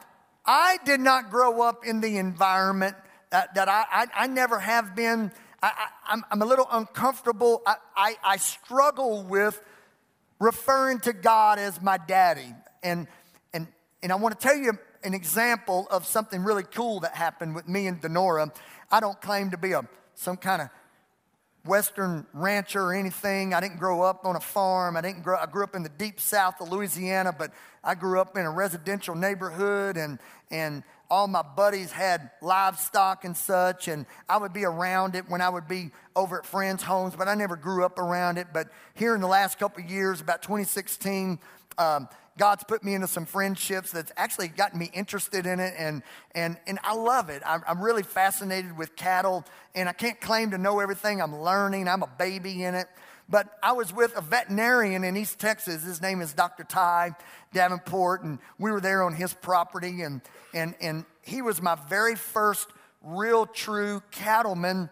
I 0.45 0.77
did 0.85 0.99
not 0.99 1.29
grow 1.29 1.61
up 1.61 1.85
in 1.85 2.01
the 2.01 2.17
environment 2.17 2.95
that, 3.29 3.55
that 3.55 3.69
I, 3.69 3.85
I, 3.91 4.07
I 4.15 4.27
never 4.27 4.59
have 4.59 4.95
been 4.95 5.31
I, 5.61 6.21
am 6.31 6.41
a 6.41 6.45
little 6.45 6.67
uncomfortable. 6.71 7.61
I, 7.65 7.75
I, 7.95 8.15
I 8.23 8.37
struggle 8.37 9.23
with 9.23 9.61
referring 10.39 10.99
to 11.01 11.13
God 11.13 11.59
as 11.59 11.81
my 11.81 11.97
daddy. 11.97 12.53
And, 12.81 13.07
and, 13.53 13.67
and 14.01 14.11
I 14.11 14.15
want 14.15 14.39
to 14.39 14.47
tell 14.47 14.55
you 14.55 14.73
an 15.03 15.13
example 15.13 15.87
of 15.89 16.05
something 16.05 16.43
really 16.43 16.63
cool 16.63 16.99
that 17.01 17.15
happened 17.15 17.55
with 17.55 17.67
me 17.67 17.87
and 17.87 18.01
Denora. 18.01 18.53
I 18.91 18.99
don't 18.99 19.19
claim 19.21 19.51
to 19.51 19.57
be 19.57 19.73
a, 19.73 19.87
some 20.15 20.37
kind 20.37 20.61
of 20.61 20.69
Western 21.65 22.25
rancher 22.33 22.81
or 22.81 22.93
anything. 22.93 23.53
I 23.53 23.59
didn't 23.59 23.77
grow 23.77 24.01
up 24.01 24.25
on 24.25 24.35
a 24.35 24.39
farm. 24.39 24.95
I 24.95 25.01
didn't 25.01 25.23
grow. 25.23 25.37
I 25.37 25.45
grew 25.45 25.63
up 25.63 25.75
in 25.75 25.83
the 25.83 25.89
deep 25.89 26.19
south 26.19 26.61
of 26.61 26.71
Louisiana, 26.71 27.33
but 27.37 27.51
I 27.83 27.95
grew 27.95 28.19
up 28.19 28.37
in 28.37 28.45
a 28.45 28.51
residential 28.51 29.15
neighborhood, 29.15 29.97
and 29.97 30.19
and 30.51 30.83
all 31.09 31.27
my 31.27 31.41
buddies 31.41 31.91
had 31.91 32.31
livestock 32.41 33.25
and 33.25 33.35
such, 33.35 33.87
and 33.87 34.05
I 34.27 34.37
would 34.37 34.53
be 34.53 34.63
around 34.63 35.15
it 35.15 35.27
when 35.27 35.41
I 35.41 35.49
would 35.49 35.67
be 35.67 35.91
over 36.15 36.39
at 36.39 36.45
friends' 36.45 36.83
homes, 36.83 37.15
but 37.15 37.27
I 37.27 37.35
never 37.35 37.55
grew 37.55 37.83
up 37.83 37.99
around 37.99 38.37
it. 38.37 38.47
But 38.53 38.69
here 38.93 39.15
in 39.15 39.21
the 39.21 39.27
last 39.27 39.59
couple 39.59 39.83
of 39.83 39.89
years, 39.89 40.21
about 40.21 40.41
2016, 40.43 41.39
um, 41.77 42.07
God's 42.39 42.63
put 42.63 42.85
me 42.85 42.95
into 42.95 43.07
some 43.07 43.25
friendships 43.25 43.91
that's 43.91 44.13
actually 44.15 44.47
gotten 44.47 44.79
me 44.79 44.89
interested 44.93 45.45
in 45.45 45.59
it, 45.59 45.73
and, 45.77 46.01
and, 46.33 46.57
and 46.65 46.79
I 46.83 46.95
love 46.95 47.29
it. 47.29 47.43
I'm, 47.45 47.61
I'm 47.67 47.81
really 47.81 48.01
fascinated 48.01 48.77
with 48.77 48.95
cattle, 48.95 49.43
and 49.75 49.89
I 49.89 49.91
can't 49.91 50.19
claim 50.21 50.51
to 50.51 50.57
know 50.57 50.79
everything. 50.79 51.21
I'm 51.21 51.41
learning, 51.41 51.89
I'm 51.89 52.01
a 52.01 52.09
baby 52.17 52.63
in 52.63 52.75
it. 52.75 52.87
But 53.27 53.49
I 53.61 53.73
was 53.73 53.93
with 53.93 54.17
a 54.17 54.21
veterinarian 54.21 55.03
in 55.03 55.17
East 55.17 55.37
Texas. 55.37 55.83
His 55.83 56.01
name 56.01 56.21
is 56.21 56.33
Dr. 56.33 56.63
Ty 56.63 57.11
Davenport, 57.53 58.23
and 58.23 58.39
we 58.57 58.71
were 58.71 58.81
there 58.81 59.03
on 59.03 59.13
his 59.13 59.33
property, 59.33 60.01
and, 60.01 60.21
and, 60.53 60.75
and 60.79 61.03
he 61.21 61.41
was 61.41 61.61
my 61.61 61.75
very 61.89 62.15
first 62.15 62.69
real, 63.03 63.45
true 63.47 64.01
cattleman 64.11 64.89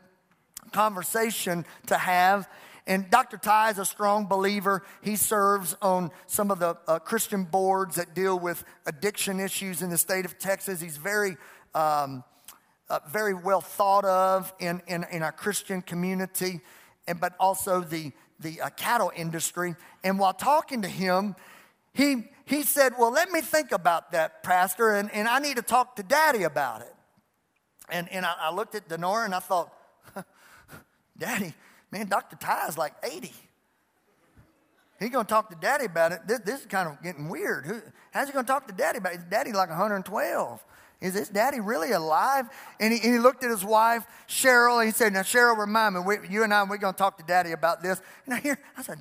conversation 0.74 1.66
to 1.86 1.98
have. 1.98 2.50
And 2.88 3.10
Dr. 3.10 3.38
Ty 3.38 3.72
is 3.72 3.80
a 3.80 3.86
strong 3.86 4.28
believer. 4.28 4.82
He 5.02 5.18
serves 5.18 5.76
on 5.82 6.10
some 6.26 6.50
of 6.50 6.60
the 6.60 6.78
uh, 6.88 7.00
Christian 7.00 7.44
boards 7.44 7.98
that 7.98 8.16
deal 8.16 8.40
with 8.40 8.64
addiction 8.86 9.42
issues 9.42 9.82
in 9.82 9.90
the 9.90 9.98
state 9.98 10.24
of 10.24 10.40
Texas. 10.40 10.80
He's 10.80 10.96
very, 10.96 11.36
um, 11.76 12.24
uh, 12.90 13.00
very 13.10 13.34
well 13.34 13.60
thought 13.60 14.06
of 14.06 14.54
in, 14.60 14.82
in, 14.88 15.06
in 15.12 15.22
our 15.22 15.34
Christian 15.34 15.82
community, 15.82 16.62
and, 17.08 17.20
but 17.20 17.34
also 17.42 17.82
the, 17.82 18.14
the 18.40 18.62
uh, 18.62 18.70
cattle 18.70 19.12
industry. 19.14 19.76
And 20.06 20.18
while 20.18 20.34
talking 20.34 20.82
to 20.84 20.88
him, 20.88 21.36
he, 21.94 22.30
he 22.46 22.64
said, 22.64 22.94
Well, 22.98 23.12
let 23.12 23.32
me 23.32 23.42
think 23.42 23.74
about 23.74 24.14
that, 24.14 24.44
Pastor, 24.44 24.96
and, 24.96 25.12
and 25.12 25.28
I 25.28 25.40
need 25.40 25.58
to 25.58 25.62
talk 25.62 25.98
to 25.98 26.04
Daddy 26.04 26.44
about 26.44 26.82
it. 26.82 26.96
And, 27.90 28.10
and 28.14 28.26
I, 28.26 28.34
I 28.40 28.54
looked 28.54 28.76
at 28.76 28.88
Denora 28.88 29.26
and 29.26 29.36
I 29.36 29.40
thought, 29.40 29.74
Daddy, 31.18 31.54
man, 31.92 32.08
Dr. 32.08 32.36
Ty 32.36 32.68
is 32.68 32.78
like 32.78 32.94
80. 33.04 33.32
He's 35.00 35.10
going 35.10 35.26
to 35.26 35.30
talk 35.30 35.50
to 35.50 35.56
Daddy 35.56 35.86
about 35.86 36.12
it. 36.12 36.22
This, 36.28 36.40
this 36.40 36.62
is 36.62 36.66
kind 36.66 36.90
of 36.90 37.02
getting 37.04 37.30
weird. 37.30 37.66
Who, 37.66 37.82
how's 38.12 38.28
he 38.28 38.34
going 38.34 38.46
to 38.46 38.52
talk 38.52 38.68
to 38.68 38.74
Daddy 38.74 38.98
about 38.98 39.14
it? 39.14 39.20
Is 39.20 39.26
Daddy 39.26 39.52
like 39.52 39.70
112? 39.70 40.66
Is 41.00 41.14
this 41.14 41.30
daddy 41.30 41.60
really 41.60 41.92
alive? 41.92 42.48
And 42.80 42.92
he, 42.92 43.00
and 43.04 43.14
he, 43.14 43.20
looked 43.20 43.44
at 43.44 43.52
his 43.52 43.64
wife, 43.64 44.04
Cheryl, 44.28 44.80
and 44.80 44.88
he 44.88 44.92
said, 44.92 45.14
Now, 45.14 45.22
Cheryl, 45.22 45.56
remind 45.56 45.96
me, 45.96 46.02
we, 46.02 46.16
you 46.28 46.44
and 46.44 46.52
I, 46.52 46.64
we're 46.64 46.78
going 46.78 46.94
to 46.94 46.98
talk 46.98 47.18
to 47.18 47.24
daddy 47.24 47.52
about 47.52 47.84
this. 47.84 48.02
And 48.26 48.34
I 48.34 48.40
hear, 48.40 48.58
I 48.76 48.82
said, 48.82 48.98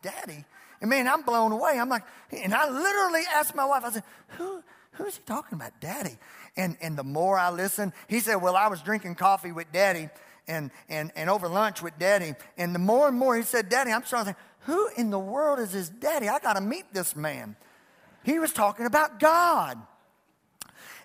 Daddy? 0.00 0.44
And 0.80 0.88
man, 0.88 1.08
I'm 1.08 1.22
blown 1.22 1.50
away. 1.50 1.76
I'm 1.78 1.88
like, 1.88 2.04
and 2.30 2.54
I 2.54 2.68
literally 2.70 3.22
asked 3.34 3.54
my 3.56 3.64
wife, 3.64 3.82
I 3.84 3.90
said, 3.90 4.04
Who, 4.38 4.62
who's 4.92 5.16
he 5.16 5.22
talking 5.26 5.56
about, 5.56 5.72
daddy? 5.80 6.18
And, 6.56 6.76
and 6.80 6.96
the 6.96 7.04
more 7.04 7.36
I 7.36 7.50
listened, 7.50 7.94
he 8.06 8.20
said, 8.20 8.36
Well, 8.36 8.54
I 8.54 8.68
was 8.68 8.80
drinking 8.80 9.16
coffee 9.16 9.50
with 9.50 9.72
daddy 9.72 10.08
and, 10.50 10.70
and, 10.88 11.12
and 11.16 11.30
over 11.30 11.48
lunch 11.48 11.80
with 11.80 11.98
daddy. 11.98 12.34
And 12.58 12.74
the 12.74 12.78
more 12.78 13.08
and 13.08 13.16
more 13.16 13.36
he 13.36 13.42
said, 13.42 13.68
Daddy, 13.68 13.92
I'm 13.92 14.04
starting 14.04 14.34
to 14.34 14.38
think, 14.38 14.66
Who 14.66 14.88
in 14.96 15.10
the 15.10 15.18
world 15.18 15.58
is 15.60 15.72
his 15.72 15.88
daddy? 15.88 16.28
I 16.28 16.40
got 16.40 16.54
to 16.54 16.60
meet 16.60 16.92
this 16.92 17.16
man. 17.16 17.56
He 18.24 18.38
was 18.38 18.52
talking 18.52 18.84
about 18.84 19.20
God. 19.20 19.78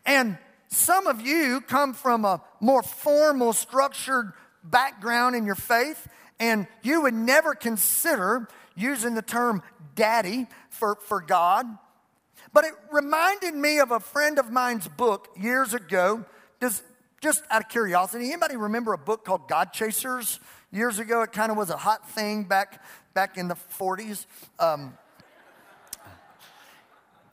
And 0.05 0.37
some 0.67 1.07
of 1.07 1.21
you 1.21 1.61
come 1.61 1.93
from 1.93 2.25
a 2.25 2.41
more 2.59 2.83
formal, 2.83 3.53
structured 3.53 4.33
background 4.63 5.35
in 5.35 5.45
your 5.45 5.55
faith, 5.55 6.07
and 6.39 6.67
you 6.81 7.01
would 7.01 7.13
never 7.13 7.55
consider 7.55 8.47
using 8.75 9.15
the 9.15 9.21
term 9.21 9.63
daddy 9.95 10.47
for, 10.69 10.95
for 10.95 11.21
God. 11.21 11.65
But 12.51 12.65
it 12.65 12.73
reminded 12.91 13.53
me 13.53 13.79
of 13.79 13.91
a 13.91 13.99
friend 13.99 14.37
of 14.37 14.51
mine's 14.51 14.87
book 14.87 15.29
years 15.37 15.73
ago. 15.73 16.25
Does, 16.59 16.83
just 17.21 17.43
out 17.49 17.61
of 17.63 17.69
curiosity, 17.69 18.27
anybody 18.27 18.55
remember 18.55 18.93
a 18.93 18.97
book 18.97 19.25
called 19.25 19.47
God 19.47 19.73
Chasers? 19.73 20.39
Years 20.71 20.99
ago, 20.99 21.21
it 21.21 21.31
kind 21.31 21.51
of 21.51 21.57
was 21.57 21.69
a 21.69 21.77
hot 21.77 22.09
thing 22.09 22.43
back, 22.43 22.83
back 23.13 23.37
in 23.37 23.47
the 23.47 23.55
40s. 23.55 24.25
Um, 24.59 24.97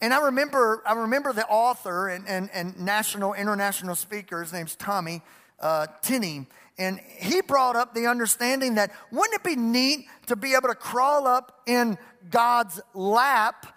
and 0.00 0.12
I 0.12 0.24
remember, 0.26 0.82
I 0.86 0.94
remember 0.94 1.32
the 1.32 1.46
author 1.46 2.08
and, 2.08 2.26
and, 2.26 2.50
and 2.52 2.78
national, 2.80 3.34
international 3.34 3.94
speaker, 3.94 4.42
his 4.42 4.52
name's 4.52 4.76
Tommy 4.76 5.22
uh, 5.60 5.86
Tenney, 6.02 6.46
and 6.76 6.98
he 6.98 7.40
brought 7.40 7.76
up 7.76 7.94
the 7.94 8.06
understanding 8.06 8.74
that 8.74 8.90
wouldn't 9.10 9.34
it 9.34 9.44
be 9.44 9.56
neat 9.56 10.06
to 10.26 10.36
be 10.36 10.54
able 10.54 10.68
to 10.68 10.74
crawl 10.74 11.26
up 11.26 11.62
in 11.66 11.96
God's 12.30 12.80
lap 12.94 13.71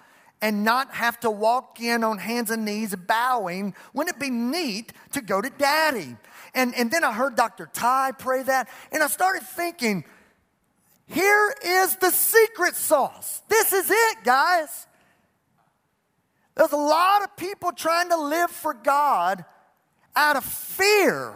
and 0.45 0.63
not 0.63 0.93
have 0.93 1.19
to 1.19 1.31
walk 1.31 1.81
in 1.81 2.03
on 2.03 2.19
hands 2.19 2.51
and 2.51 2.65
knees 2.65 2.95
bowing? 2.95 3.73
Wouldn't 3.95 4.15
it 4.15 4.19
be 4.19 4.29
neat 4.29 4.93
to 5.13 5.21
go 5.21 5.41
to 5.41 5.49
daddy? 5.49 6.15
And, 6.53 6.75
and 6.75 6.91
then 6.91 7.03
I 7.03 7.11
heard 7.13 7.35
Dr. 7.35 7.67
Ty 7.73 8.11
pray 8.11 8.43
that, 8.43 8.69
and 8.91 9.01
I 9.01 9.07
started 9.07 9.41
thinking, 9.41 10.05
here 11.07 11.55
is 11.65 11.95
the 11.95 12.11
secret 12.11 12.75
sauce. 12.75 13.41
This 13.49 13.73
is 13.73 13.89
it, 13.89 14.17
guys. 14.23 14.85
There's 16.53 16.73
a 16.73 16.77
lot 16.77 17.23
of 17.23 17.35
people 17.37 17.71
trying 17.71 18.09
to 18.09 18.17
live 18.17 18.51
for 18.51 18.75
God 18.75 19.43
out 20.15 20.35
of 20.35 20.45
fear 20.45 21.33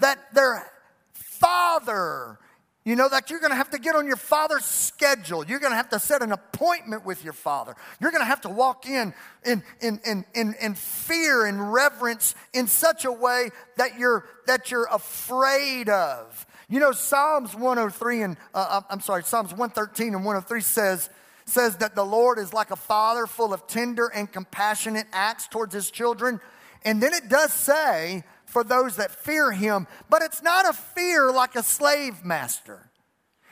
that 0.00 0.18
their 0.34 0.70
father, 1.14 2.38
you 2.86 2.94
know, 2.94 3.08
that 3.08 3.30
you're 3.30 3.40
going 3.40 3.50
to 3.50 3.56
have 3.56 3.70
to 3.70 3.80
get 3.80 3.96
on 3.96 4.06
your 4.06 4.16
father's 4.16 4.64
schedule. 4.64 5.44
You're 5.44 5.58
going 5.58 5.72
to 5.72 5.76
have 5.76 5.88
to 5.88 5.98
set 5.98 6.22
an 6.22 6.30
appointment 6.30 7.04
with 7.04 7.24
your 7.24 7.32
father. 7.32 7.74
You're 8.00 8.12
going 8.12 8.22
to 8.22 8.26
have 8.26 8.42
to 8.42 8.48
walk 8.48 8.86
in 8.86 9.12
in, 9.44 9.64
in, 9.80 10.00
in, 10.06 10.24
in, 10.34 10.54
in 10.62 10.74
fear 10.76 11.46
and 11.46 11.72
reverence 11.72 12.36
in 12.52 12.68
such 12.68 13.04
a 13.04 13.10
way 13.10 13.50
that 13.76 13.98
you're, 13.98 14.24
that 14.46 14.70
you're 14.70 14.86
afraid 14.86 15.88
of. 15.88 16.46
You 16.68 16.78
know, 16.78 16.92
Psalms 16.92 17.56
103 17.56 18.22
and, 18.22 18.36
uh, 18.54 18.66
uh 18.70 18.80
I'm 18.88 19.00
sorry, 19.00 19.24
Psalms 19.24 19.50
113 19.50 20.14
and 20.14 20.24
103 20.24 20.60
says, 20.60 21.10
says 21.44 21.78
that 21.78 21.96
the 21.96 22.04
Lord 22.04 22.38
is 22.38 22.52
like 22.52 22.70
a 22.70 22.76
father 22.76 23.26
full 23.26 23.52
of 23.52 23.66
tender 23.66 24.06
and 24.06 24.30
compassionate 24.30 25.08
acts 25.12 25.48
towards 25.48 25.74
his 25.74 25.90
children. 25.90 26.40
And 26.84 27.02
then 27.02 27.12
it 27.14 27.28
does 27.28 27.52
say, 27.52 28.22
for 28.56 28.64
those 28.64 28.96
that 28.96 29.10
fear 29.10 29.52
him, 29.52 29.86
but 30.08 30.22
it's 30.22 30.42
not 30.42 30.66
a 30.66 30.72
fear 30.72 31.30
like 31.30 31.56
a 31.56 31.62
slave 31.62 32.24
master. 32.24 32.90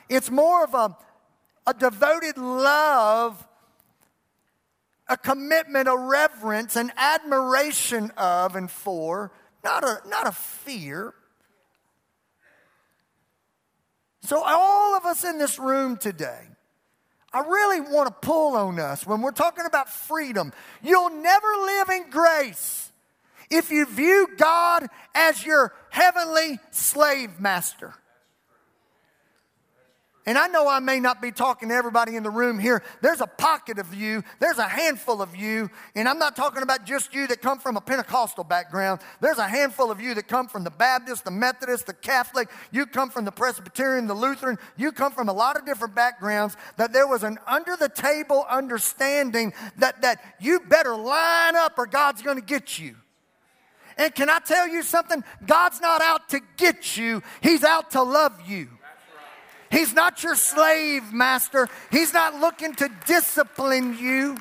It's 0.09 0.31
more 0.31 0.65
of 0.65 0.73
a, 0.73 0.97
a 1.67 1.75
devoted 1.75 2.39
love, 2.39 3.47
a 5.07 5.19
commitment, 5.19 5.89
a 5.89 5.95
reverence, 5.95 6.75
an 6.77 6.91
admiration 6.97 8.13
of 8.17 8.57
and 8.57 8.71
for, 8.71 9.31
not 9.63 9.85
a, 9.85 10.01
not 10.09 10.27
a 10.27 10.33
fear. 10.33 11.13
So, 14.23 14.43
all 14.43 14.97
of 14.97 15.05
us 15.05 15.23
in 15.23 15.37
this 15.37 15.59
room 15.59 15.99
today, 15.99 16.49
I 17.31 17.41
really 17.41 17.81
want 17.83 18.07
to 18.07 18.27
pull 18.27 18.57
on 18.57 18.81
us 18.81 19.07
when 19.07 19.21
we're 19.21 19.33
talking 19.33 19.67
about 19.67 19.91
freedom. 19.91 20.55
You'll 20.83 21.11
never 21.11 21.47
live 21.47 21.91
in 21.91 22.09
grace 22.09 22.84
if 23.51 23.71
you 23.71 23.87
view 23.87 24.29
God 24.37 24.87
as 25.15 25.45
your 25.45 25.73
heavenly 25.91 26.59
slave 26.71 27.41
master. 27.41 27.95
And 30.27 30.39
I 30.39 30.47
know 30.47 30.67
I 30.67 30.81
may 30.81 31.01
not 31.01 31.21
be 31.21 31.33
talking 31.33 31.69
to 31.69 31.75
everybody 31.75 32.17
in 32.17 32.23
the 32.23 32.31
room 32.31 32.59
here. 32.59 32.83
There's 33.03 33.21
a 33.21 33.27
pocket 33.27 33.79
of 33.79 33.93
you, 33.93 34.23
there's 34.39 34.57
a 34.57 34.67
handful 34.67 35.21
of 35.21 35.37
you, 35.37 35.69
and 35.95 36.09
I'm 36.09 36.19
not 36.19 36.35
talking 36.35 36.63
about 36.63 36.87
just 36.87 37.13
you 37.15 37.27
that 37.27 37.43
come 37.43 37.59
from 37.59 37.77
a 37.77 37.81
Pentecostal 37.81 38.45
background. 38.45 39.01
There's 39.21 39.37
a 39.37 39.47
handful 39.47 39.91
of 39.91 40.01
you 40.01 40.15
that 40.15 40.27
come 40.27 40.49
from 40.49 40.65
the 40.65 40.71
Baptist, 40.71 41.25
the 41.25 41.31
Methodist, 41.31 41.87
the 41.87 41.93
Catholic, 41.93 42.49
you 42.73 42.87
come 42.87 43.11
from 43.11 43.27
the 43.27 43.33
Presbyterian, 43.33 44.07
the 44.07 44.15
Lutheran, 44.15 44.59
you 44.79 44.93
come 44.93 45.13
from 45.13 45.29
a 45.29 45.33
lot 45.33 45.59
of 45.59 45.67
different 45.67 45.95
backgrounds, 45.95 46.57
that 46.79 46.95
there 46.95 47.07
was 47.07 47.23
an 47.23 47.39
under 47.47 47.77
the 47.77 47.91
table 47.91 48.47
understanding 48.49 49.53
that, 49.77 50.01
that 50.01 50.37
you 50.41 50.61
better 50.61 50.97
line 50.97 51.55
up 51.55 51.75
or 51.77 51.87
God's 51.87 52.23
going 52.23 52.39
to 52.39 52.45
get 52.45 52.79
you. 52.79 52.97
And 53.97 54.15
can 54.15 54.29
I 54.29 54.39
tell 54.41 54.69
you 54.69 54.83
something? 54.83 55.23
God's 55.47 55.81
not 55.81 56.01
out 56.03 56.29
to 56.31 56.41
get 56.57 56.97
you, 56.97 57.23
He's 57.41 57.65
out 57.65 57.93
to 57.93 58.03
love 58.03 58.41
you. 58.47 58.69
He's 59.71 59.93
not 59.93 60.23
your 60.23 60.37
slave 60.37 61.13
master. 61.13 61.69
He's 61.91 62.13
not 62.13 62.39
looking 62.39 62.75
to 62.77 62.89
discipline 63.07 63.99
you. 63.99 64.37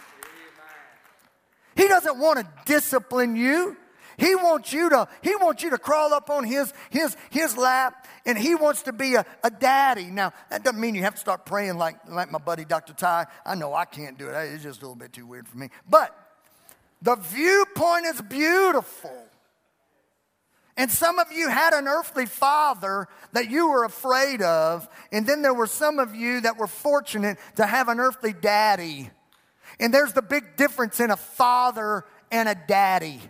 He 1.75 1.87
doesn't 1.87 2.19
want 2.19 2.39
to 2.39 2.47
discipline 2.65 3.35
you. 3.35 3.75
He 4.17 4.35
wants 4.35 4.71
you 4.71 4.89
to, 4.89 5.07
he 5.21 5.35
wants 5.35 5.63
you 5.63 5.71
to 5.71 5.77
crawl 5.79 6.13
up 6.13 6.29
on 6.29 6.43
his, 6.43 6.71
his, 6.91 7.17
his 7.31 7.57
lap 7.57 8.07
and 8.25 8.37
he 8.37 8.53
wants 8.53 8.83
to 8.83 8.93
be 8.93 9.15
a, 9.15 9.25
a 9.43 9.49
daddy. 9.49 10.05
Now, 10.05 10.33
that 10.51 10.63
doesn't 10.63 10.79
mean 10.79 10.93
you 10.93 11.01
have 11.01 11.15
to 11.15 11.19
start 11.19 11.45
praying 11.45 11.77
like, 11.77 11.95
like 12.07 12.31
my 12.31 12.37
buddy 12.37 12.63
Dr. 12.63 12.93
Ty. 12.93 13.25
I 13.43 13.55
know 13.55 13.73
I 13.73 13.85
can't 13.85 14.17
do 14.17 14.29
it. 14.29 14.35
It's 14.53 14.63
just 14.63 14.81
a 14.81 14.85
little 14.85 14.95
bit 14.95 15.13
too 15.13 15.25
weird 15.25 15.47
for 15.47 15.57
me. 15.57 15.69
But 15.89 16.15
the 17.01 17.15
viewpoint 17.15 18.05
is 18.05 18.21
beautiful. 18.21 19.22
And 20.75 20.89
some 20.89 21.19
of 21.19 21.31
you 21.31 21.49
had 21.49 21.73
an 21.73 21.87
earthly 21.87 22.25
father 22.25 23.07
that 23.33 23.49
you 23.49 23.69
were 23.69 23.83
afraid 23.83 24.41
of. 24.41 24.89
And 25.11 25.27
then 25.27 25.41
there 25.41 25.53
were 25.53 25.67
some 25.67 25.99
of 25.99 26.15
you 26.15 26.41
that 26.41 26.57
were 26.57 26.67
fortunate 26.67 27.37
to 27.57 27.65
have 27.65 27.89
an 27.89 27.99
earthly 27.99 28.33
daddy. 28.33 29.11
And 29.79 29.93
there's 29.93 30.13
the 30.13 30.21
big 30.21 30.55
difference 30.55 30.99
in 30.99 31.11
a 31.11 31.15
father 31.15 32.05
and 32.31 32.49
a 32.49 32.55
daddy. 32.55 33.21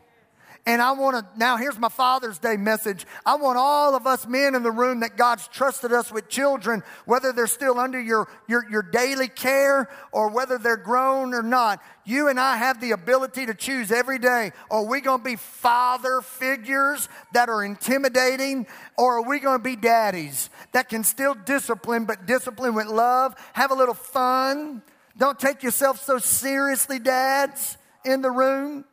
And 0.65 0.81
I 0.81 0.93
want 0.93 1.17
to, 1.17 1.37
now 1.37 1.57
here's 1.57 1.77
my 1.77 1.89
Father's 1.89 2.37
Day 2.37 2.55
message. 2.55 3.05
I 3.25 3.35
want 3.35 3.57
all 3.57 3.95
of 3.95 4.07
us 4.07 4.25
men 4.25 4.55
in 4.55 4.63
the 4.63 4.71
room 4.71 5.01
that 5.01 5.17
God's 5.17 5.45
trusted 5.49 5.91
us 5.91 6.09
with 6.09 6.29
children, 6.29 6.83
whether 7.05 7.33
they're 7.33 7.47
still 7.47 7.79
under 7.79 7.99
your, 7.99 8.29
your, 8.47 8.65
your 8.69 8.81
daily 8.81 9.27
care 9.27 9.89
or 10.13 10.29
whether 10.29 10.57
they're 10.57 10.77
grown 10.77 11.33
or 11.33 11.43
not. 11.43 11.81
You 12.05 12.29
and 12.29 12.39
I 12.39 12.55
have 12.55 12.79
the 12.79 12.91
ability 12.91 13.47
to 13.47 13.53
choose 13.53 13.91
every 13.91 14.19
day. 14.19 14.53
Are 14.71 14.85
we 14.85 15.01
going 15.01 15.19
to 15.19 15.23
be 15.25 15.35
father 15.35 16.21
figures 16.21 17.09
that 17.33 17.49
are 17.49 17.61
intimidating 17.61 18.65
or 18.97 19.17
are 19.17 19.27
we 19.27 19.41
going 19.41 19.59
to 19.59 19.63
be 19.63 19.75
daddies 19.75 20.49
that 20.71 20.87
can 20.87 21.03
still 21.03 21.33
discipline, 21.33 22.05
but 22.05 22.25
discipline 22.25 22.73
with 22.73 22.87
love, 22.87 23.35
have 23.51 23.71
a 23.71 23.75
little 23.75 23.93
fun? 23.93 24.81
Don't 25.17 25.37
take 25.37 25.61
yourself 25.61 26.01
so 26.01 26.19
seriously, 26.19 26.99
dads, 26.99 27.77
in 28.05 28.21
the 28.21 28.31
room. 28.31 28.85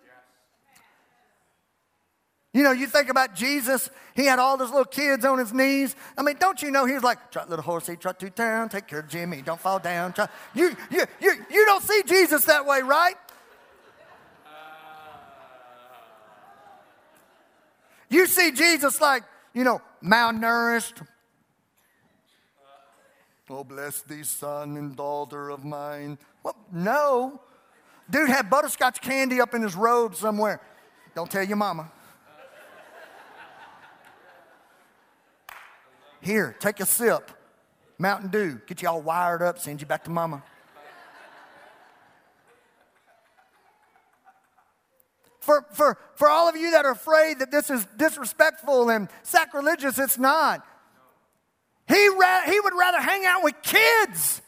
You 2.53 2.65
know, 2.65 2.73
you 2.73 2.89
think 2.89 3.09
about 3.11 3.37
Jesus, 3.37 3.91
he 4.15 4.25
had 4.25 4.41
all 4.41 4.57
those 4.57 4.71
little 4.71 4.85
kids 4.85 5.25
on 5.25 5.39
his 5.39 5.53
knees. 5.53 5.95
I 6.19 6.23
mean, 6.23 6.37
don't 6.41 6.61
you 6.61 6.73
know 6.73 6.85
he 6.85 6.95
was 6.95 7.05
like, 7.05 7.31
trot 7.31 7.49
little 7.49 7.63
horsey, 7.63 7.95
trot 7.95 8.19
to 8.21 8.31
town, 8.31 8.69
take 8.69 8.89
care 8.89 9.01
of 9.01 9.09
Jimmy, 9.09 9.41
don't 9.41 9.61
fall 9.61 9.79
down. 9.79 10.13
Trot. 10.13 10.31
You, 10.53 10.77
you, 10.91 11.05
you, 11.21 11.33
you 11.49 11.65
don't 11.67 11.83
see 11.83 12.03
Jesus 12.07 12.45
that 12.47 12.67
way, 12.67 12.83
right? 12.83 13.15
You 18.09 18.27
see 18.27 18.51
Jesus 18.51 19.01
like, 19.01 19.23
you 19.55 19.63
know, 19.63 19.81
malnourished. 20.03 21.07
Oh, 23.49 23.63
bless 23.63 24.03
thee, 24.03 24.25
son 24.25 24.77
and 24.77 24.97
daughter 24.97 25.51
of 25.51 25.65
mine. 25.65 26.19
Well, 26.43 26.57
no. 26.73 27.41
Dude 28.09 28.29
had 28.29 28.51
butterscotch 28.51 29.01
candy 29.01 29.41
up 29.41 29.55
in 29.55 29.63
his 29.63 29.77
robe 29.77 30.17
somewhere. 30.17 30.61
Don't 31.15 31.31
tell 31.31 31.45
your 31.45 31.57
mama. 31.57 31.93
Here, 36.21 36.57
take 36.59 36.81
a 36.81 36.87
sip. 36.87 37.31
Mountain 37.99 38.31
Dew. 38.31 38.61
Get 38.67 38.83
you 38.83 38.89
all 38.89 39.03
wired 39.03 39.43
up, 39.43 39.59
send 39.59 39.81
you 39.81 39.87
back 39.87 40.05
to 40.05 40.11
mama. 40.11 40.43
For, 45.41 45.67
for, 45.73 45.99
for 46.15 46.29
all 46.29 46.49
of 46.49 46.57
you 46.57 46.73
that 46.73 46.85
are 46.85 46.93
afraid 46.93 47.41
that 47.41 47.51
this 47.51 47.71
is 47.71 47.85
disrespectful 47.97 48.91
and 48.91 49.09
sacrilegious, 49.23 49.99
it's 49.99 50.19
not. 50.19 50.65
He, 51.89 52.09
ra- 52.09 52.43
he 52.43 52.61
would 52.61 52.75
rather 52.79 53.01
hang 53.01 53.25
out 53.25 53.43
with 53.43 53.55
kids 53.63 54.43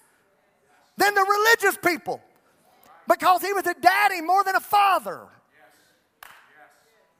than 0.96 1.14
the 1.14 1.22
religious 1.22 1.76
people 1.78 2.22
because 3.08 3.42
he 3.42 3.52
was 3.52 3.66
a 3.66 3.74
daddy 3.74 4.20
more 4.20 4.44
than 4.44 4.54
a 4.54 4.60
father. 4.60 5.22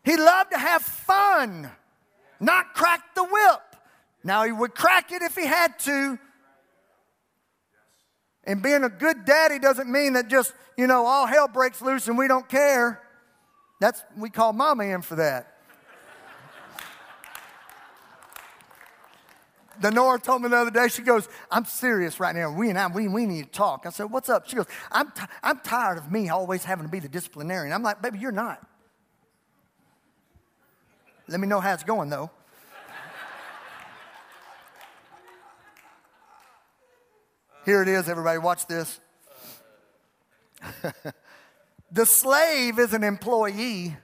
He 0.05 0.17
loved 0.17 0.53
to 0.53 0.59
have 0.59 0.83
fun, 0.83 1.71
not 2.41 2.75
crack 2.75 3.15
the 3.15 3.25
whip. 3.25 3.72
Now, 4.25 4.45
he 4.45 4.53
would 4.53 4.75
crack 4.75 5.11
it 5.13 5.23
if 5.23 5.35
he 5.35 5.47
had 5.47 5.79
to. 5.81 6.19
And 8.45 8.63
being 8.63 8.85
a 8.85 8.89
good 8.89 9.25
daddy 9.25 9.59
doesn't 9.59 9.91
mean 9.91 10.15
that 10.15 10.29
just, 10.29 10.53
you 10.77 10.87
know, 10.87 11.07
all 11.07 11.27
hell 11.27 11.49
breaks 11.49 11.81
loose 11.81 12.09
and 12.09 12.19
we 12.19 12.29
don't 12.29 12.49
care. 12.49 13.01
That's, 13.81 14.03
we 14.17 14.31
call 14.31 14.53
mama 14.53 14.85
in 14.85 15.03
for 15.03 15.17
that. 15.17 15.49
Denora 19.81 20.23
told 20.23 20.43
me 20.43 20.49
the 20.49 20.57
other 20.57 20.71
day, 20.71 20.89
she 20.89 21.03
goes, 21.03 21.29
I'm 21.51 21.65
serious 21.65 22.21
right 22.21 22.35
now. 22.35 22.53
We 22.53 22.71
and 22.71 22.79
I, 22.79 22.87
we, 22.87 23.09
we 23.09 23.27
need 23.27 23.47
to 23.47 23.51
talk. 23.51 23.85
I 23.85 23.91
said, 23.91 24.05
What's 24.05 24.29
up? 24.29 24.49
She 24.49 24.55
goes, 24.55 24.67
I'm, 24.93 25.11
t- 25.11 25.23
I'm 25.43 25.59
tired 25.59 25.99
of 25.99 26.13
me 26.13 26.29
always 26.29 26.63
having 26.63 26.85
to 26.85 26.91
be 26.91 27.01
the 27.01 27.09
disciplinarian. 27.09 27.73
I'm 27.73 27.83
like, 27.83 28.01
Baby, 28.01 28.21
you're 28.21 28.31
not. 28.31 28.65
Let 31.27 31.41
me 31.41 31.49
know 31.49 31.59
how 31.61 31.73
it's 31.73 31.83
going, 31.83 32.11
though. 32.11 32.31
Here 37.65 37.81
it 37.81 37.89
is, 37.89 38.09
everybody. 38.09 38.39
Watch 38.39 38.67
this. 38.67 38.99
the 41.93 42.07
slave 42.07 42.79
is 42.79 42.93
an 42.93 43.05
employee, 43.05 43.97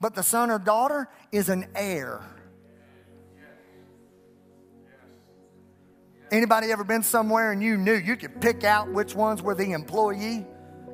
but 0.00 0.14
the 0.14 0.22
son 0.22 0.50
or 0.50 0.58
daughter 0.58 1.08
is 1.30 1.48
an 1.48 1.66
heir. 1.76 2.20
Anybody 6.32 6.72
ever 6.72 6.82
been 6.82 7.02
somewhere 7.02 7.52
and 7.52 7.62
you 7.62 7.76
knew 7.76 7.94
you 7.94 8.16
could 8.16 8.40
pick 8.40 8.64
out 8.64 8.90
which 8.90 9.14
ones 9.14 9.42
were 9.42 9.54
the 9.54 9.72
employee 9.72 10.46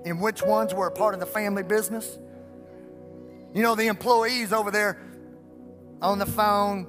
and 0.04 0.20
which 0.20 0.42
ones 0.42 0.74
were 0.74 0.88
a 0.88 0.92
part 0.92 1.14
of 1.14 1.20
the 1.20 1.26
family 1.26 1.62
business? 1.62 2.18
You 3.54 3.62
know, 3.62 3.74
the 3.76 3.86
employees 3.86 4.52
over 4.52 4.70
there 4.70 5.00
on 6.02 6.18
the 6.18 6.26
phone, 6.26 6.86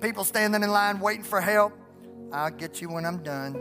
people 0.00 0.24
standing 0.24 0.62
in 0.62 0.70
line 0.70 1.00
waiting 1.00 1.24
for 1.24 1.40
help. 1.40 1.72
I'll 2.32 2.50
get 2.50 2.80
you 2.80 2.90
when 2.90 3.04
I'm 3.04 3.22
done. 3.22 3.56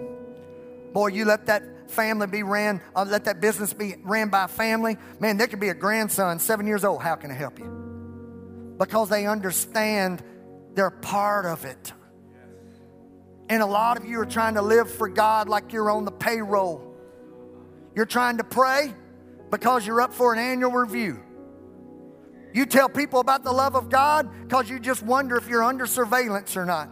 Boy, 0.93 1.07
you 1.07 1.25
let 1.25 1.45
that 1.47 1.89
family 1.89 2.27
be 2.27 2.43
ran, 2.43 2.81
uh, 2.95 3.05
let 3.07 3.25
that 3.25 3.41
business 3.41 3.73
be 3.73 3.95
ran 4.03 4.29
by 4.29 4.47
family. 4.47 4.97
Man, 5.19 5.37
there 5.37 5.47
could 5.47 5.59
be 5.59 5.69
a 5.69 5.73
grandson, 5.73 6.39
seven 6.39 6.67
years 6.67 6.83
old. 6.83 7.01
How 7.01 7.15
can 7.15 7.31
I 7.31 7.35
help 7.35 7.59
you? 7.59 8.75
Because 8.77 9.09
they 9.09 9.25
understand 9.25 10.23
they're 10.75 10.91
part 10.91 11.45
of 11.45 11.65
it. 11.65 11.93
And 13.49 13.63
a 13.63 13.65
lot 13.65 13.97
of 13.97 14.05
you 14.05 14.19
are 14.19 14.25
trying 14.25 14.53
to 14.53 14.61
live 14.61 14.91
for 14.91 15.09
God 15.09 15.49
like 15.49 15.73
you're 15.73 15.89
on 15.89 16.05
the 16.05 16.11
payroll. 16.11 16.95
You're 17.95 18.05
trying 18.05 18.37
to 18.37 18.43
pray 18.43 18.93
because 19.49 19.85
you're 19.85 20.01
up 20.01 20.13
for 20.13 20.31
an 20.33 20.39
annual 20.39 20.71
review. 20.71 21.23
You 22.53 22.65
tell 22.65 22.89
people 22.89 23.19
about 23.19 23.43
the 23.43 23.51
love 23.51 23.75
of 23.75 23.89
God 23.89 24.29
because 24.43 24.69
you 24.69 24.79
just 24.79 25.03
wonder 25.03 25.35
if 25.35 25.47
you're 25.47 25.63
under 25.63 25.85
surveillance 25.85 26.55
or 26.55 26.65
not. 26.65 26.89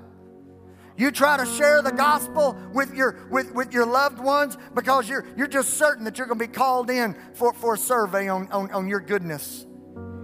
You 0.97 1.12
try 1.12 1.38
to 1.38 1.45
share 1.45 1.81
the 1.83 1.91
gospel 1.91 2.57
with 2.73 2.93
your, 2.93 3.27
with, 3.29 3.53
with 3.53 3.71
your 3.71 3.86
loved 3.86 4.19
ones 4.19 4.57
because 4.73 5.07
you're, 5.07 5.25
you're 5.38 5.47
just 5.47 5.75
certain 5.75 6.03
that 6.05 6.17
you're 6.17 6.27
going 6.27 6.39
to 6.39 6.47
be 6.47 6.51
called 6.51 6.89
in 6.89 7.15
for, 7.36 7.53
for 7.53 7.75
a 7.75 7.77
survey 7.77 8.27
on, 8.27 8.47
on, 8.51 8.71
on 8.71 8.88
your 8.88 8.99
goodness. 8.99 9.67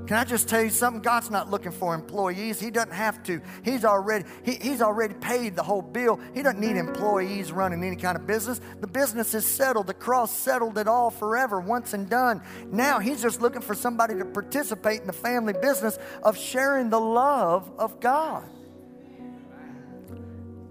Can 0.08 0.18
I 0.18 0.26
just 0.26 0.50
tell 0.50 0.62
you 0.62 0.70
something? 0.70 1.02
God's 1.02 1.32
not 1.32 1.50
looking 1.50 1.72
for 1.72 1.96
employees. 1.96 2.60
He 2.60 2.72
doesn't 2.72 2.92
have 2.92 3.24
to. 3.24 3.42
He's 3.64 3.86
already, 3.86 4.26
he, 4.44 4.56
he's 4.56 4.82
already 4.82 5.14
paid 5.14 5.56
the 5.56 5.64
whole 5.64 5.82
bill. 5.82 6.20
He 6.34 6.44
doesn't 6.44 6.60
need 6.60 6.76
employees 6.76 7.54
running 7.54 7.82
any 7.84 7.96
kind 7.96 8.18
of 8.18 8.28
business. 8.28 8.60
The 8.82 8.88
business 8.88 9.34
is 9.34 9.46
settled. 9.46 9.88
The 9.88 9.94
cross 9.94 10.36
settled 10.36 10.78
it 10.78 10.90
all 10.90 11.10
forever, 11.10 11.62
once 11.62 11.94
and 11.94 12.10
done. 12.10 12.42
Now 12.68 13.00
he's 13.00 13.22
just 13.22 13.42
looking 13.42 13.62
for 13.62 13.76
somebody 13.76 14.16
to 14.16 14.26
participate 14.26 15.02
in 15.02 15.08
the 15.08 15.14
family 15.14 15.54
business 15.54 15.98
of 16.22 16.38
sharing 16.38 16.90
the 16.90 17.00
love 17.00 17.72
of 17.78 18.02
God. 18.02 18.44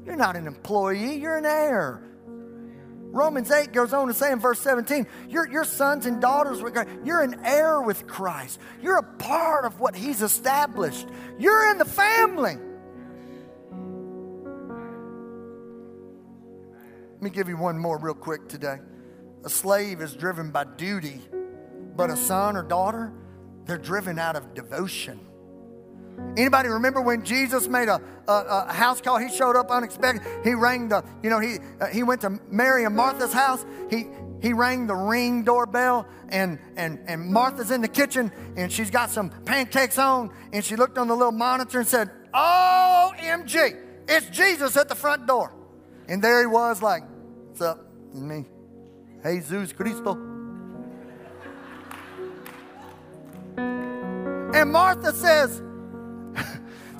You're 0.05 0.17
not 0.17 0.37
an 0.37 0.47
employee, 0.47 1.17
you're 1.17 1.37
an 1.37 1.47
heir. 1.47 2.03
Romans 3.12 3.51
8 3.51 3.73
goes 3.73 3.93
on 3.93 4.09
to 4.09 4.15
say 4.15 4.33
in 4.33 4.41
verse 4.41 4.59
17, 4.61 5.07
your, 5.29 5.47
your 5.47 5.65
sons 5.65 6.07
and 6.07 6.21
daughters, 6.21 6.62
you're 7.05 7.21
an 7.21 7.41
heir 7.45 7.81
with 7.83 8.07
Christ. 8.07 8.59
You're 8.81 8.97
a 8.97 9.03
part 9.03 9.67
of 9.67 9.81
what 9.81 9.95
He's 9.95 10.23
established. 10.23 11.07
You're 11.38 11.71
in 11.71 11.79
the 11.79 11.85
family. 11.85 12.57
Let 17.12 17.23
me 17.23 17.31
give 17.31 17.49
you 17.49 17.59
one 17.59 17.79
more 17.79 17.99
real 17.99 18.15
quick 18.15 18.49
today. 18.49 18.79
A 19.45 19.51
slave 19.51 20.01
is 20.01 20.15
driven 20.15 20.51
by 20.51 20.65
duty, 20.65 21.21
but 21.95 22.09
a 22.09 22.17
son 22.17 22.57
or 22.57 22.62
daughter, 22.62 23.12
they're 23.67 23.77
driven 23.77 24.19
out 24.19 24.37
of 24.37 24.55
devotion. 24.55 25.21
Anybody 26.37 26.68
remember 26.68 27.01
when 27.01 27.25
Jesus 27.25 27.68
made 27.68 27.88
a, 27.88 28.01
a, 28.27 28.33
a, 28.68 28.72
house 28.72 29.01
call? 29.01 29.18
He 29.18 29.29
showed 29.29 29.57
up 29.57 29.70
unexpected. 29.70 30.22
He 30.44 30.55
rang 30.55 30.88
the, 30.88 31.05
you 31.22 31.29
know, 31.29 31.40
he, 31.40 31.59
uh, 31.81 31.87
he 31.87 32.03
went 32.03 32.22
to 32.22 32.38
Mary 32.51 32.85
and 32.85 32.96
Martha's 32.96 33.33
house. 33.33 33.64
He, 33.90 34.07
he 34.40 34.53
rang 34.53 34.87
the 34.87 34.94
ring 34.94 35.44
doorbell, 35.44 36.07
and, 36.31 36.59
and, 36.77 36.98
and 37.07 37.27
Martha's 37.27 37.70
in 37.70 37.81
the 37.81 37.88
kitchen, 37.88 38.33
and 38.57 38.72
she's 38.72 38.90
got 38.90 39.11
some 39.11 39.31
pancakes 39.44 39.98
on, 39.98 40.31
and 40.53 40.64
she 40.64 40.75
looked 40.75 40.98
on 40.98 41.07
the 41.07 41.14
little 41.14 41.33
monitor 41.33 41.79
and 41.79 41.88
said, 41.88 42.11
OMG, 42.35 43.77
it's 44.09 44.29
Jesus 44.31 44.77
at 44.77 44.88
the 44.88 44.94
front 44.94 45.27
door. 45.27 45.55
And 46.09 46.22
there 46.22 46.40
he 46.40 46.46
was, 46.46 46.83
like, 46.83 47.05
What's 47.48 47.61
up? 47.61 47.87
It's 48.11 48.20
me. 48.20 48.46
Jesus 49.22 49.72
Cristo. 49.75 50.14
And 54.55 54.72
Martha 54.72 55.12
says, 55.12 55.62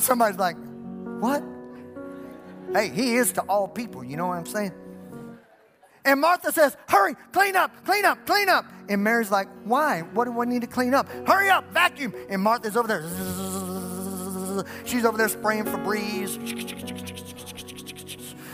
Somebody's 0.03 0.39
like, 0.39 0.57
What? 1.21 1.43
Hey, 2.73 2.89
he 2.89 3.15
is 3.15 3.33
to 3.33 3.43
all 3.43 3.69
people. 3.69 4.03
You 4.03 4.17
know 4.17 4.27
what 4.27 4.39
I'm 4.39 4.47
saying? 4.47 4.73
And 6.05 6.21
Martha 6.21 6.51
says, 6.51 6.77
Hurry, 6.89 7.15
clean 7.33 7.55
up, 7.55 7.71
clean 7.85 8.05
up, 8.05 8.27
clean 8.27 8.49
up. 8.49 8.65
And 8.89 9.05
Mary's 9.05 9.31
like, 9.31 9.49
Why? 9.65 10.01
What 10.01 10.25
do 10.25 10.41
I 10.41 10.45
need 10.45 10.63
to 10.63 10.67
clean 10.67 10.93
up? 10.95 11.09
Hurry 11.27 11.49
up, 11.49 11.73
vacuum. 11.73 12.13
And 12.29 12.43
Martha's 12.43 12.77
over 12.77 12.89
there. 12.89 13.03
She's 14.85 15.05
over 15.05 15.17
there 15.17 15.29
spraying 15.29 15.65
Febreze. 15.65 16.39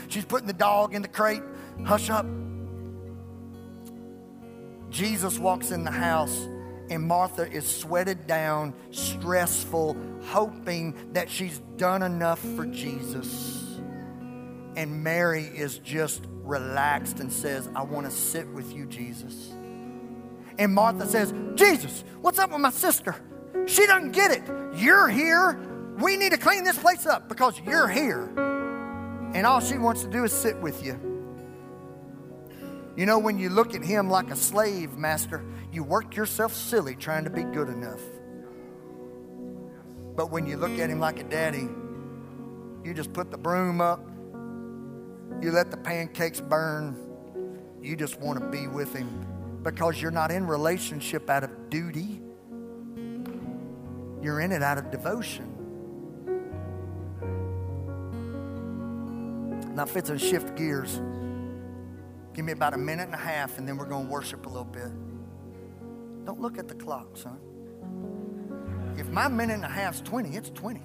She's 0.07 0.25
putting 0.25 0.47
the 0.47 0.53
dog 0.53 0.93
in 0.93 1.01
the 1.01 1.07
crate. 1.07 1.41
Hush 1.83 2.09
up. 2.09 2.25
Jesus 4.89 5.39
walks 5.39 5.71
in 5.71 5.83
the 5.83 5.91
house 5.91 6.47
and 6.89 7.03
Martha 7.03 7.49
is 7.49 7.65
sweated 7.65 8.27
down, 8.27 8.73
stressful, 8.91 9.95
hoping 10.25 11.13
that 11.13 11.29
she's 11.29 11.59
done 11.77 12.01
enough 12.01 12.39
for 12.39 12.65
Jesus. 12.65 13.77
And 14.75 15.03
Mary 15.03 15.43
is 15.43 15.77
just 15.79 16.23
relaxed 16.43 17.19
and 17.19 17.31
says, 17.31 17.69
I 17.75 17.83
want 17.83 18.05
to 18.05 18.11
sit 18.11 18.47
with 18.47 18.73
you, 18.73 18.85
Jesus. 18.85 19.51
And 20.57 20.73
Martha 20.73 21.07
says, 21.07 21.33
Jesus, 21.55 22.03
what's 22.21 22.39
up 22.39 22.51
with 22.51 22.59
my 22.59 22.71
sister? 22.71 23.15
She 23.65 23.85
doesn't 23.85 24.11
get 24.11 24.31
it. 24.31 24.43
You're 24.75 25.07
here. 25.07 25.59
We 25.99 26.17
need 26.17 26.31
to 26.31 26.37
clean 26.37 26.63
this 26.63 26.77
place 26.77 27.05
up 27.05 27.29
because 27.29 27.59
you're 27.65 27.87
here. 27.87 28.23
And 29.33 29.45
all 29.45 29.59
she 29.59 29.77
wants 29.77 30.03
to 30.03 30.09
do 30.09 30.23
is 30.23 30.33
sit 30.33 30.57
with 30.57 30.83
you. 30.83 31.08
You 32.99 33.05
know, 33.05 33.17
when 33.17 33.39
you 33.39 33.47
look 33.47 33.75
at 33.75 33.81
him 33.81 34.09
like 34.09 34.29
a 34.29 34.35
slave 34.35 34.97
master, 34.97 35.41
you 35.71 35.85
work 35.85 36.17
yourself 36.17 36.53
silly 36.53 36.95
trying 36.95 37.23
to 37.23 37.29
be 37.29 37.43
good 37.43 37.69
enough. 37.69 38.01
But 40.17 40.31
when 40.31 40.45
you 40.45 40.57
look 40.57 40.77
at 40.77 40.89
him 40.89 40.99
like 40.99 41.17
a 41.17 41.23
daddy, 41.23 41.69
you 42.83 42.93
just 42.93 43.13
put 43.13 43.31
the 43.31 43.37
broom 43.37 43.79
up, 43.79 44.05
you 45.41 45.49
let 45.53 45.71
the 45.71 45.77
pancakes 45.77 46.41
burn, 46.41 46.93
you 47.81 47.95
just 47.95 48.19
want 48.19 48.37
to 48.37 48.45
be 48.49 48.67
with 48.67 48.93
him 48.93 49.25
because 49.63 50.01
you're 50.01 50.11
not 50.11 50.29
in 50.29 50.45
relationship 50.45 51.29
out 51.29 51.45
of 51.45 51.69
duty. 51.69 52.21
You're 54.21 54.41
in 54.41 54.51
it 54.51 54.61
out 54.61 54.77
of 54.77 54.91
devotion. 54.91 55.55
Now, 59.73 59.85
fits 59.85 60.09
and 60.09 60.19
shift 60.19 60.57
gears. 60.57 60.99
Give 62.33 62.45
me 62.45 62.51
about 62.51 62.73
a 62.73 62.77
minute 62.77 63.03
and 63.03 63.13
a 63.13 63.17
half, 63.17 63.57
and 63.57 63.67
then 63.67 63.77
we're 63.77 63.85
going 63.85 64.05
to 64.05 64.11
worship 64.11 64.45
a 64.45 64.49
little 64.49 64.63
bit. 64.63 64.91
Don't 66.25 66.39
look 66.39 66.57
at 66.57 66.67
the 66.67 66.75
clock, 66.75 67.17
son. 67.17 67.39
If 68.97 69.07
my 69.09 69.27
minute 69.27 69.53
and 69.53 69.65
a 69.65 69.69
half's 69.69 70.01
20, 70.01 70.35
it's 70.35 70.49
20. 70.51 70.81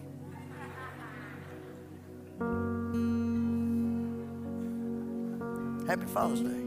Happy 5.86 6.06
Father's 6.06 6.40
Day. 6.40 6.60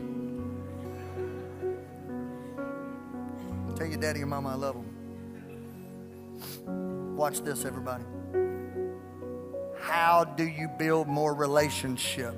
Tell 3.76 3.88
your 3.88 3.98
daddy 3.98 4.22
and 4.22 4.30
mama 4.30 4.50
I 4.50 4.56
love 4.56 4.76
them. 4.76 7.16
Watch 7.16 7.42
this, 7.42 7.66
everybody. 7.66 8.04
How 9.80 10.24
do 10.24 10.44
you 10.44 10.70
build 10.78 11.08
more 11.08 11.34
relationship? 11.34 12.36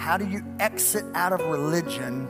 How 0.00 0.16
do 0.16 0.26
you 0.26 0.42
exit 0.58 1.04
out 1.14 1.34
of 1.34 1.42
religion 1.42 2.26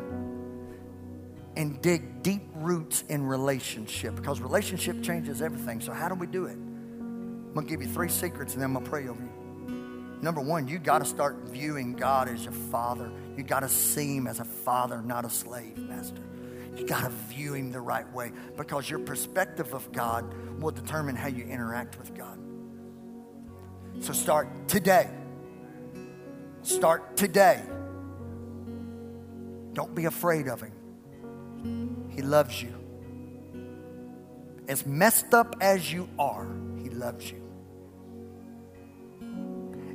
and 1.54 1.80
dig 1.80 2.20
deep 2.20 2.42
roots 2.56 3.04
in 3.09 3.24
relationship? 3.24 4.16
Because 4.16 4.40
relationship 4.40 5.04
changes 5.04 5.40
everything. 5.40 5.80
So, 5.80 5.92
how 5.92 6.09
do 6.09 6.16
we 6.16 6.26
do 6.26 6.46
it? 6.46 6.54
I'm 6.54 7.54
going 7.54 7.68
to 7.68 7.70
give 7.70 7.80
you 7.80 7.87
three 7.87 8.09
secrets 8.09 8.54
and 8.54 8.62
then 8.62 8.70
I'm 8.70 8.74
going 8.74 8.85
to 8.85 8.90
pray 8.90 9.06
over 9.06 9.22
you. 9.22 10.18
Number 10.20 10.40
one, 10.40 10.66
you 10.66 10.80
got 10.80 10.98
to 10.98 11.04
start 11.04 11.37
viewing 11.44 11.94
God 11.94 12.28
as 12.28 12.42
your 12.42 12.52
father. 12.52 13.12
You 13.37 13.44
got 13.44 13.61
to 13.61 13.68
see 13.68 14.16
him 14.16 14.26
as 14.26 14.40
a 14.40 14.44
father, 14.44 15.00
not 15.00 15.24
a 15.24 15.30
slave 15.30 15.78
master. 15.78 16.22
You 16.76 16.88
got 16.88 17.02
to 17.02 17.11
view 17.28 17.54
him 17.54 17.70
the 17.70 17.80
right 17.80 18.12
way 18.12 18.33
because 18.56 18.90
your 18.90 18.98
perspective 18.98 19.74
of 19.74 19.92
God 19.92 20.61
will 20.61 20.72
determine 20.72 21.14
how 21.14 21.28
you 21.28 21.44
interact 21.44 22.00
with 22.00 22.16
God. 22.16 22.37
So 24.00 24.12
start 24.12 24.48
today. 24.66 25.09
Start 26.62 27.16
today. 27.16 27.62
Don't 29.73 29.94
be 29.94 30.05
afraid 30.05 30.49
of 30.49 30.61
him. 30.61 32.09
He 32.11 32.23
loves 32.23 32.62
you. 32.62 32.75
As 34.68 34.87
messed 34.87 35.35
up 35.35 35.57
as 35.61 35.92
you 35.92 36.09
are, 36.18 36.46
he 36.83 36.90
loves 36.90 37.31
you. 37.31 37.42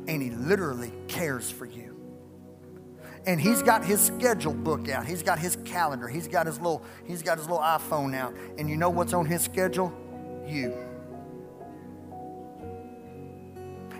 And 0.07 0.21
he 0.21 0.31
literally 0.31 0.91
cares 1.07 1.49
for 1.49 1.65
you. 1.65 1.95
And 3.25 3.39
he's 3.39 3.63
got 3.63 3.83
his 3.83 4.01
schedule 4.01 4.53
book 4.53 4.89
out. 4.89 5.05
He's 5.05 5.23
got 5.23 5.39
his 5.39 5.57
calendar. 5.65 6.07
He's 6.07 6.27
got 6.27 6.45
his 6.45 6.57
little 6.57 6.83
he's 7.05 7.23
got 7.23 7.37
his 7.37 7.47
little 7.47 7.63
iPhone 7.63 8.15
out. 8.15 8.35
And 8.57 8.69
you 8.69 8.77
know 8.77 8.89
what's 8.89 9.13
on 9.13 9.25
his 9.25 9.41
schedule? 9.41 9.93
You. 10.45 10.75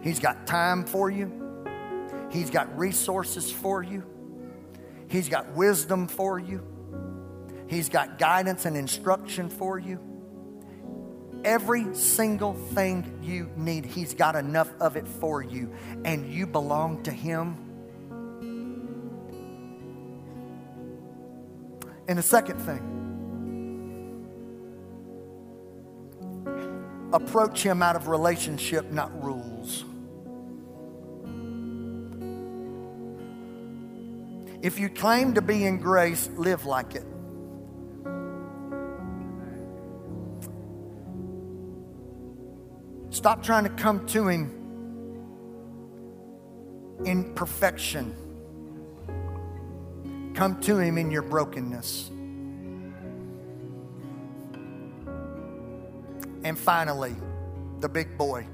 He's 0.03 0.19
got 0.19 0.45
time 0.45 0.85
for 0.85 1.09
you. 1.09 1.44
He's 2.35 2.49
got 2.49 2.77
resources 2.77 3.49
for 3.49 3.81
you. 3.81 4.03
He's 5.07 5.29
got 5.29 5.53
wisdom 5.53 6.09
for 6.09 6.37
you. 6.37 6.61
He's 7.67 7.87
got 7.87 8.19
guidance 8.19 8.65
and 8.65 8.75
instruction 8.75 9.49
for 9.49 9.79
you. 9.79 9.99
Every 11.45 11.95
single 11.95 12.53
thing 12.53 13.19
you 13.21 13.49
need, 13.55 13.85
He's 13.85 14.13
got 14.13 14.35
enough 14.35 14.69
of 14.81 14.97
it 14.97 15.07
for 15.07 15.41
you. 15.41 15.73
And 16.03 16.29
you 16.29 16.45
belong 16.45 17.03
to 17.03 17.11
Him. 17.11 17.55
And 22.09 22.19
the 22.19 22.23
second 22.23 22.59
thing, 22.59 22.91
approach 27.13 27.63
him 27.63 27.81
out 27.81 27.95
of 27.95 28.09
relationship, 28.09 28.91
not 28.91 29.23
rules. 29.23 29.85
If 34.61 34.79
you 34.79 34.89
claim 34.89 35.33
to 35.35 35.41
be 35.41 35.65
in 35.65 35.77
grace, 35.77 36.29
live 36.35 36.65
like 36.65 36.95
it. 36.95 37.05
Stop 43.09 43.43
trying 43.43 43.63
to 43.63 43.69
come 43.69 44.05
to 44.07 44.27
him 44.27 44.51
in 47.05 47.33
perfection. 47.33 48.13
Come 50.35 50.59
to 50.61 50.77
him 50.77 50.97
in 50.97 51.11
your 51.11 51.21
brokenness. 51.21 52.09
And 56.43 56.59
finally, 56.59 57.15
the 57.79 57.89
big 57.89 58.17
boy, 58.17 58.45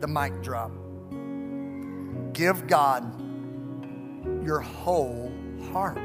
the 0.00 0.08
mic 0.08 0.42
drop. 0.42 0.72
Give 2.32 2.66
God 2.66 3.04
your 4.44 4.60
whole 4.60 5.32
heart. 5.72 5.98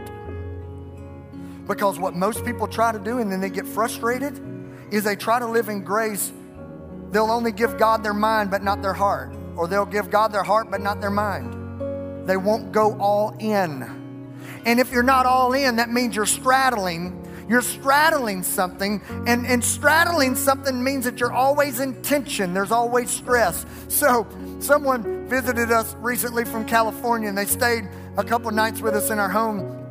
Because 1.68 2.00
what 2.00 2.16
most 2.16 2.46
people 2.46 2.68
try 2.68 2.92
to 2.92 3.00
do 3.00 3.20
and 3.20 3.32
then 3.32 3.42
they 3.42 3.50
get 3.50 3.68
frustrated 3.68 4.42
is 4.92 5.04
they 5.04 5.16
try 5.16 5.40
to 5.40 5.48
live 5.48 5.68
in 5.70 5.84
grace. 5.84 6.32
They'll 7.12 7.32
only 7.32 7.52
give 7.52 7.78
God 7.78 8.04
their 8.04 8.14
mind 8.14 8.50
but 8.50 8.64
not 8.64 8.82
their 8.82 8.94
heart. 8.94 9.34
Or 9.56 9.68
they'll 9.68 9.86
give 9.86 10.10
God 10.10 10.32
their 10.32 10.44
heart 10.44 10.72
but 10.72 10.82
not 10.82 11.02
their 11.02 11.12
mind. 11.12 12.28
They 12.28 12.38
won't 12.38 12.72
go 12.72 12.98
all 13.00 13.36
in. 13.40 13.84
And 14.66 14.80
if 14.80 14.92
you're 14.92 15.04
not 15.04 15.26
all 15.26 15.54
in, 15.54 15.78
that 15.78 15.90
means 15.90 16.16
you're 16.16 16.26
straddling 16.26 17.24
you're 17.48 17.62
straddling 17.62 18.44
something, 18.44 19.02
and, 19.26 19.48
and 19.48 19.64
straddling 19.64 20.36
something 20.36 20.84
means 20.84 21.06
that 21.06 21.20
you're 21.20 21.32
always 21.32 21.80
in 21.80 22.02
tension. 22.02 22.54
There's 22.54 22.72
always 22.72 23.10
stress. 23.10 23.66
So, 23.88 24.28
someone 24.60 25.28
visited 25.28 25.72
us 25.72 25.96
recently 25.96 26.44
from 26.44 26.66
California, 26.66 27.30
and 27.30 27.38
they 27.38 27.46
stayed 27.46 27.88
a 28.18 28.24
couple 28.24 28.50
nights 28.52 28.82
with 28.82 28.96
us 28.96 29.10
in 29.10 29.20
our 29.20 29.30
home 29.30 29.88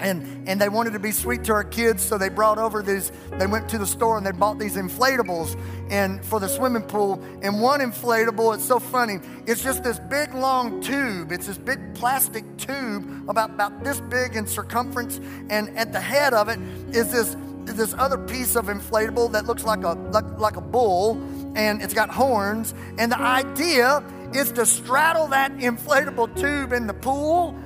and 0.00 0.48
and 0.48 0.60
they 0.60 0.68
wanted 0.68 0.92
to 0.92 0.98
be 0.98 1.12
sweet 1.12 1.44
to 1.44 1.52
our 1.52 1.64
kids 1.64 2.02
so 2.02 2.18
they 2.18 2.28
brought 2.28 2.58
over 2.58 2.82
these 2.82 3.12
they 3.38 3.46
went 3.46 3.68
to 3.68 3.78
the 3.78 3.86
store 3.86 4.16
and 4.16 4.26
they 4.26 4.32
bought 4.32 4.58
these 4.58 4.76
inflatables 4.76 5.58
and 5.90 6.24
for 6.24 6.40
the 6.40 6.48
swimming 6.48 6.82
pool 6.82 7.22
and 7.42 7.60
one 7.60 7.80
inflatable 7.80 8.54
it's 8.54 8.64
so 8.64 8.78
funny 8.78 9.18
it's 9.46 9.62
just 9.62 9.82
this 9.84 9.98
big 9.98 10.34
long 10.34 10.80
tube 10.82 11.32
it's 11.32 11.46
this 11.46 11.58
big 11.58 11.94
plastic 11.94 12.44
tube 12.56 13.28
about 13.28 13.50
about 13.50 13.84
this 13.84 14.00
big 14.02 14.34
in 14.34 14.46
circumference 14.46 15.20
and 15.50 15.76
at 15.76 15.92
the 15.92 16.00
head 16.00 16.34
of 16.34 16.48
it 16.48 16.58
is 16.94 17.10
this 17.12 17.36
this 17.64 17.94
other 17.94 18.18
piece 18.18 18.56
of 18.56 18.66
inflatable 18.66 19.30
that 19.30 19.46
looks 19.46 19.64
like 19.64 19.84
a 19.84 19.92
like, 20.10 20.38
like 20.38 20.56
a 20.56 20.60
bull 20.60 21.12
and 21.54 21.80
it's 21.80 21.94
got 21.94 22.10
horns 22.10 22.74
and 22.98 23.12
the 23.12 23.20
idea 23.20 24.02
is 24.34 24.50
to 24.50 24.66
straddle 24.66 25.28
that 25.28 25.52
inflatable 25.58 26.34
tube 26.40 26.72
in 26.72 26.86
the 26.86 26.94
pool 26.94 27.56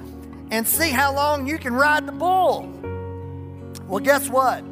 and 0.51 0.67
see 0.67 0.91
how 0.91 1.15
long 1.15 1.47
you 1.47 1.59
can 1.59 1.75
ride 1.75 2.07
the 2.07 2.13
bull. 2.13 2.73
Well, 3.89 4.01
guess 4.01 4.29
what? 4.29 4.65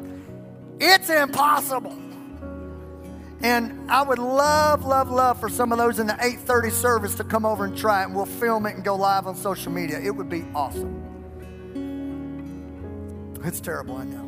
It's 0.79 1.09
impossible. 1.09 1.97
And 3.41 3.91
I 3.91 4.01
would 4.01 4.19
love, 4.19 4.85
love, 4.85 5.11
love 5.11 5.39
for 5.39 5.49
some 5.49 5.71
of 5.71 5.77
those 5.77 5.99
in 5.99 6.07
the 6.07 6.17
8:30 6.19 6.71
service 6.71 7.15
to 7.15 7.23
come 7.23 7.45
over 7.45 7.65
and 7.65 7.77
try 7.77 8.01
it, 8.01 8.05
and 8.05 8.15
we'll 8.15 8.25
film 8.25 8.65
it 8.65 8.75
and 8.75 8.83
go 8.83 8.95
live 8.95 9.27
on 9.27 9.35
social 9.35 9.71
media. 9.71 9.99
It 9.99 10.15
would 10.15 10.29
be 10.29 10.45
awesome. 10.55 11.01
It's 13.43 13.59
terrible, 13.59 13.97
I 13.97 14.05
know. 14.05 14.25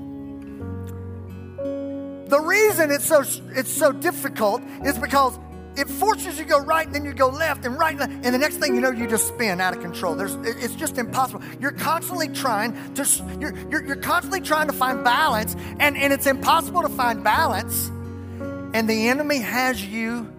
The 2.27 2.39
reason 2.39 2.91
it's 2.91 3.05
so 3.05 3.23
it's 3.55 3.71
so 3.71 3.91
difficult 3.91 4.61
is 4.83 4.97
because 4.97 5.39
it 5.77 5.87
forces 5.87 6.37
you 6.37 6.43
to 6.43 6.49
go 6.49 6.59
right 6.59 6.85
and 6.85 6.95
then 6.95 7.05
you 7.05 7.13
go 7.13 7.27
left 7.27 7.65
and 7.65 7.77
right 7.77 7.99
and, 7.99 8.23
the 8.23 8.37
next 8.37 8.57
thing 8.57 8.73
you 8.75 8.81
know 8.81 8.91
you 8.91 9.07
just 9.07 9.27
spin 9.27 9.61
out 9.61 9.75
of 9.75 9.81
control. 9.81 10.15
There's 10.15 10.35
it's 10.43 10.75
just 10.75 10.97
impossible. 10.97 11.41
You're 11.59 11.71
constantly 11.71 12.27
trying 12.29 12.93
to 12.95 13.05
you're, 13.39 13.55
you're, 13.69 13.85
you're 13.85 13.95
constantly 13.95 14.41
trying 14.41 14.67
to 14.67 14.73
find 14.73 15.03
balance 15.03 15.55
and, 15.79 15.97
and 15.97 16.11
it's 16.11 16.25
impossible 16.25 16.81
to 16.81 16.89
find 16.89 17.23
balance. 17.23 17.89
And 18.73 18.89
the 18.89 19.07
enemy 19.07 19.39
has 19.39 19.83
you 19.83 20.33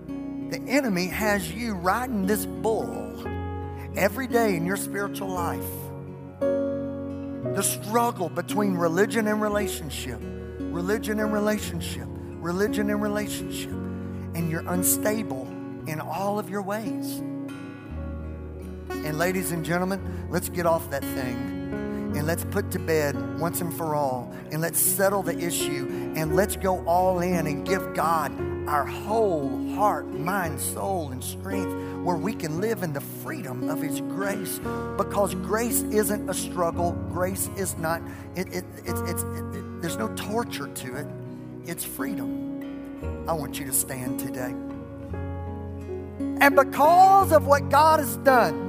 the 0.50 0.60
enemy 0.60 1.06
has 1.06 1.50
you 1.52 1.74
riding 1.74 2.26
this 2.26 2.46
bull 2.46 3.22
every 3.96 4.26
day 4.26 4.56
in 4.56 4.66
your 4.66 4.76
spiritual 4.76 5.28
life. 5.28 5.64
The 6.40 7.62
struggle 7.62 8.28
between 8.28 8.74
religion 8.74 9.26
and 9.26 9.40
relationship 9.40 10.20
religion 10.58 11.18
and 11.20 11.32
relationship 11.32 12.06
religion 12.40 12.90
and 12.90 13.02
relationship 13.02 13.87
and 14.38 14.52
you're 14.52 14.64
unstable 14.68 15.48
in 15.88 16.00
all 16.00 16.38
of 16.38 16.48
your 16.48 16.62
ways. 16.62 17.18
And, 18.88 19.18
ladies 19.18 19.50
and 19.50 19.64
gentlemen, 19.64 20.28
let's 20.30 20.48
get 20.48 20.64
off 20.64 20.88
that 20.90 21.02
thing 21.02 21.36
and 22.16 22.24
let's 22.24 22.44
put 22.44 22.70
to 22.70 22.78
bed 22.78 23.40
once 23.40 23.60
and 23.60 23.76
for 23.76 23.96
all 23.96 24.32
and 24.52 24.60
let's 24.62 24.78
settle 24.78 25.24
the 25.24 25.36
issue 25.36 26.12
and 26.16 26.36
let's 26.36 26.56
go 26.56 26.86
all 26.86 27.18
in 27.18 27.48
and 27.48 27.66
give 27.66 27.94
God 27.94 28.32
our 28.68 28.86
whole 28.86 29.74
heart, 29.74 30.06
mind, 30.06 30.60
soul, 30.60 31.10
and 31.10 31.22
strength 31.22 31.72
where 32.04 32.16
we 32.16 32.32
can 32.32 32.60
live 32.60 32.84
in 32.84 32.92
the 32.92 33.00
freedom 33.00 33.68
of 33.68 33.82
His 33.82 34.00
grace 34.02 34.60
because 34.96 35.34
grace 35.34 35.82
isn't 35.82 36.30
a 36.30 36.34
struggle. 36.34 36.92
Grace 37.12 37.50
is 37.56 37.76
not, 37.76 38.00
it, 38.36 38.46
it, 38.48 38.64
it, 38.84 38.94
it, 38.94 39.82
there's 39.82 39.96
no 39.96 40.08
torture 40.14 40.68
to 40.68 40.96
it, 40.96 41.06
it's 41.66 41.84
freedom. 41.84 42.47
I 43.26 43.32
want 43.32 43.58
you 43.58 43.66
to 43.66 43.72
stand 43.72 44.18
today. 44.20 44.54
And 46.40 46.56
because 46.56 47.32
of 47.32 47.46
what 47.46 47.68
God 47.68 48.00
has 48.00 48.16
done, 48.18 48.68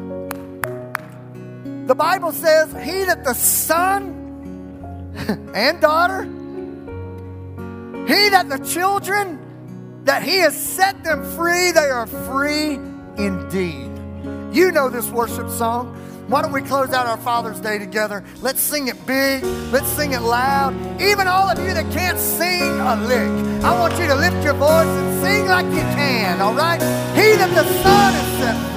the 1.87 1.95
Bible 1.95 2.31
says, 2.31 2.71
He 2.83 3.03
that 3.05 3.23
the 3.23 3.33
Son 3.33 5.13
and 5.55 5.81
daughter, 5.81 6.23
He 8.05 8.29
that 8.29 8.49
the 8.49 8.59
children, 8.59 9.39
that 10.05 10.23
He 10.23 10.37
has 10.39 10.55
set 10.55 11.03
them 11.03 11.23
free, 11.35 11.71
they 11.71 11.89
are 11.89 12.07
free 12.07 12.73
indeed. 13.17 13.89
You 14.51 14.71
know 14.71 14.89
this 14.89 15.09
worship 15.09 15.49
song. 15.49 15.95
Why 16.29 16.43
don't 16.43 16.51
we 16.51 16.61
close 16.61 16.91
out 16.91 17.07
our 17.07 17.17
Father's 17.17 17.59
Day 17.59 17.79
together? 17.79 18.23
Let's 18.39 18.61
sing 18.61 18.87
it 18.87 19.03
big. 19.07 19.43
Let's 19.73 19.87
sing 19.87 20.11
it 20.11 20.21
loud. 20.21 20.75
Even 21.01 21.25
all 21.25 21.49
of 21.49 21.57
you 21.57 21.73
that 21.73 21.91
can't 21.91 22.19
sing 22.19 22.79
a 22.79 22.95
lick, 22.97 23.63
I 23.63 23.73
want 23.79 23.97
you 23.99 24.05
to 24.05 24.13
lift 24.13 24.43
your 24.43 24.53
voice 24.53 24.85
and 24.85 25.23
sing 25.23 25.47
like 25.47 25.65
you 25.65 25.81
can, 25.97 26.39
all 26.39 26.53
right? 26.53 26.79
He 27.15 27.35
that 27.35 27.49
the 27.49 27.63
Son 27.81 28.13
has 28.13 28.37
set 28.37 28.68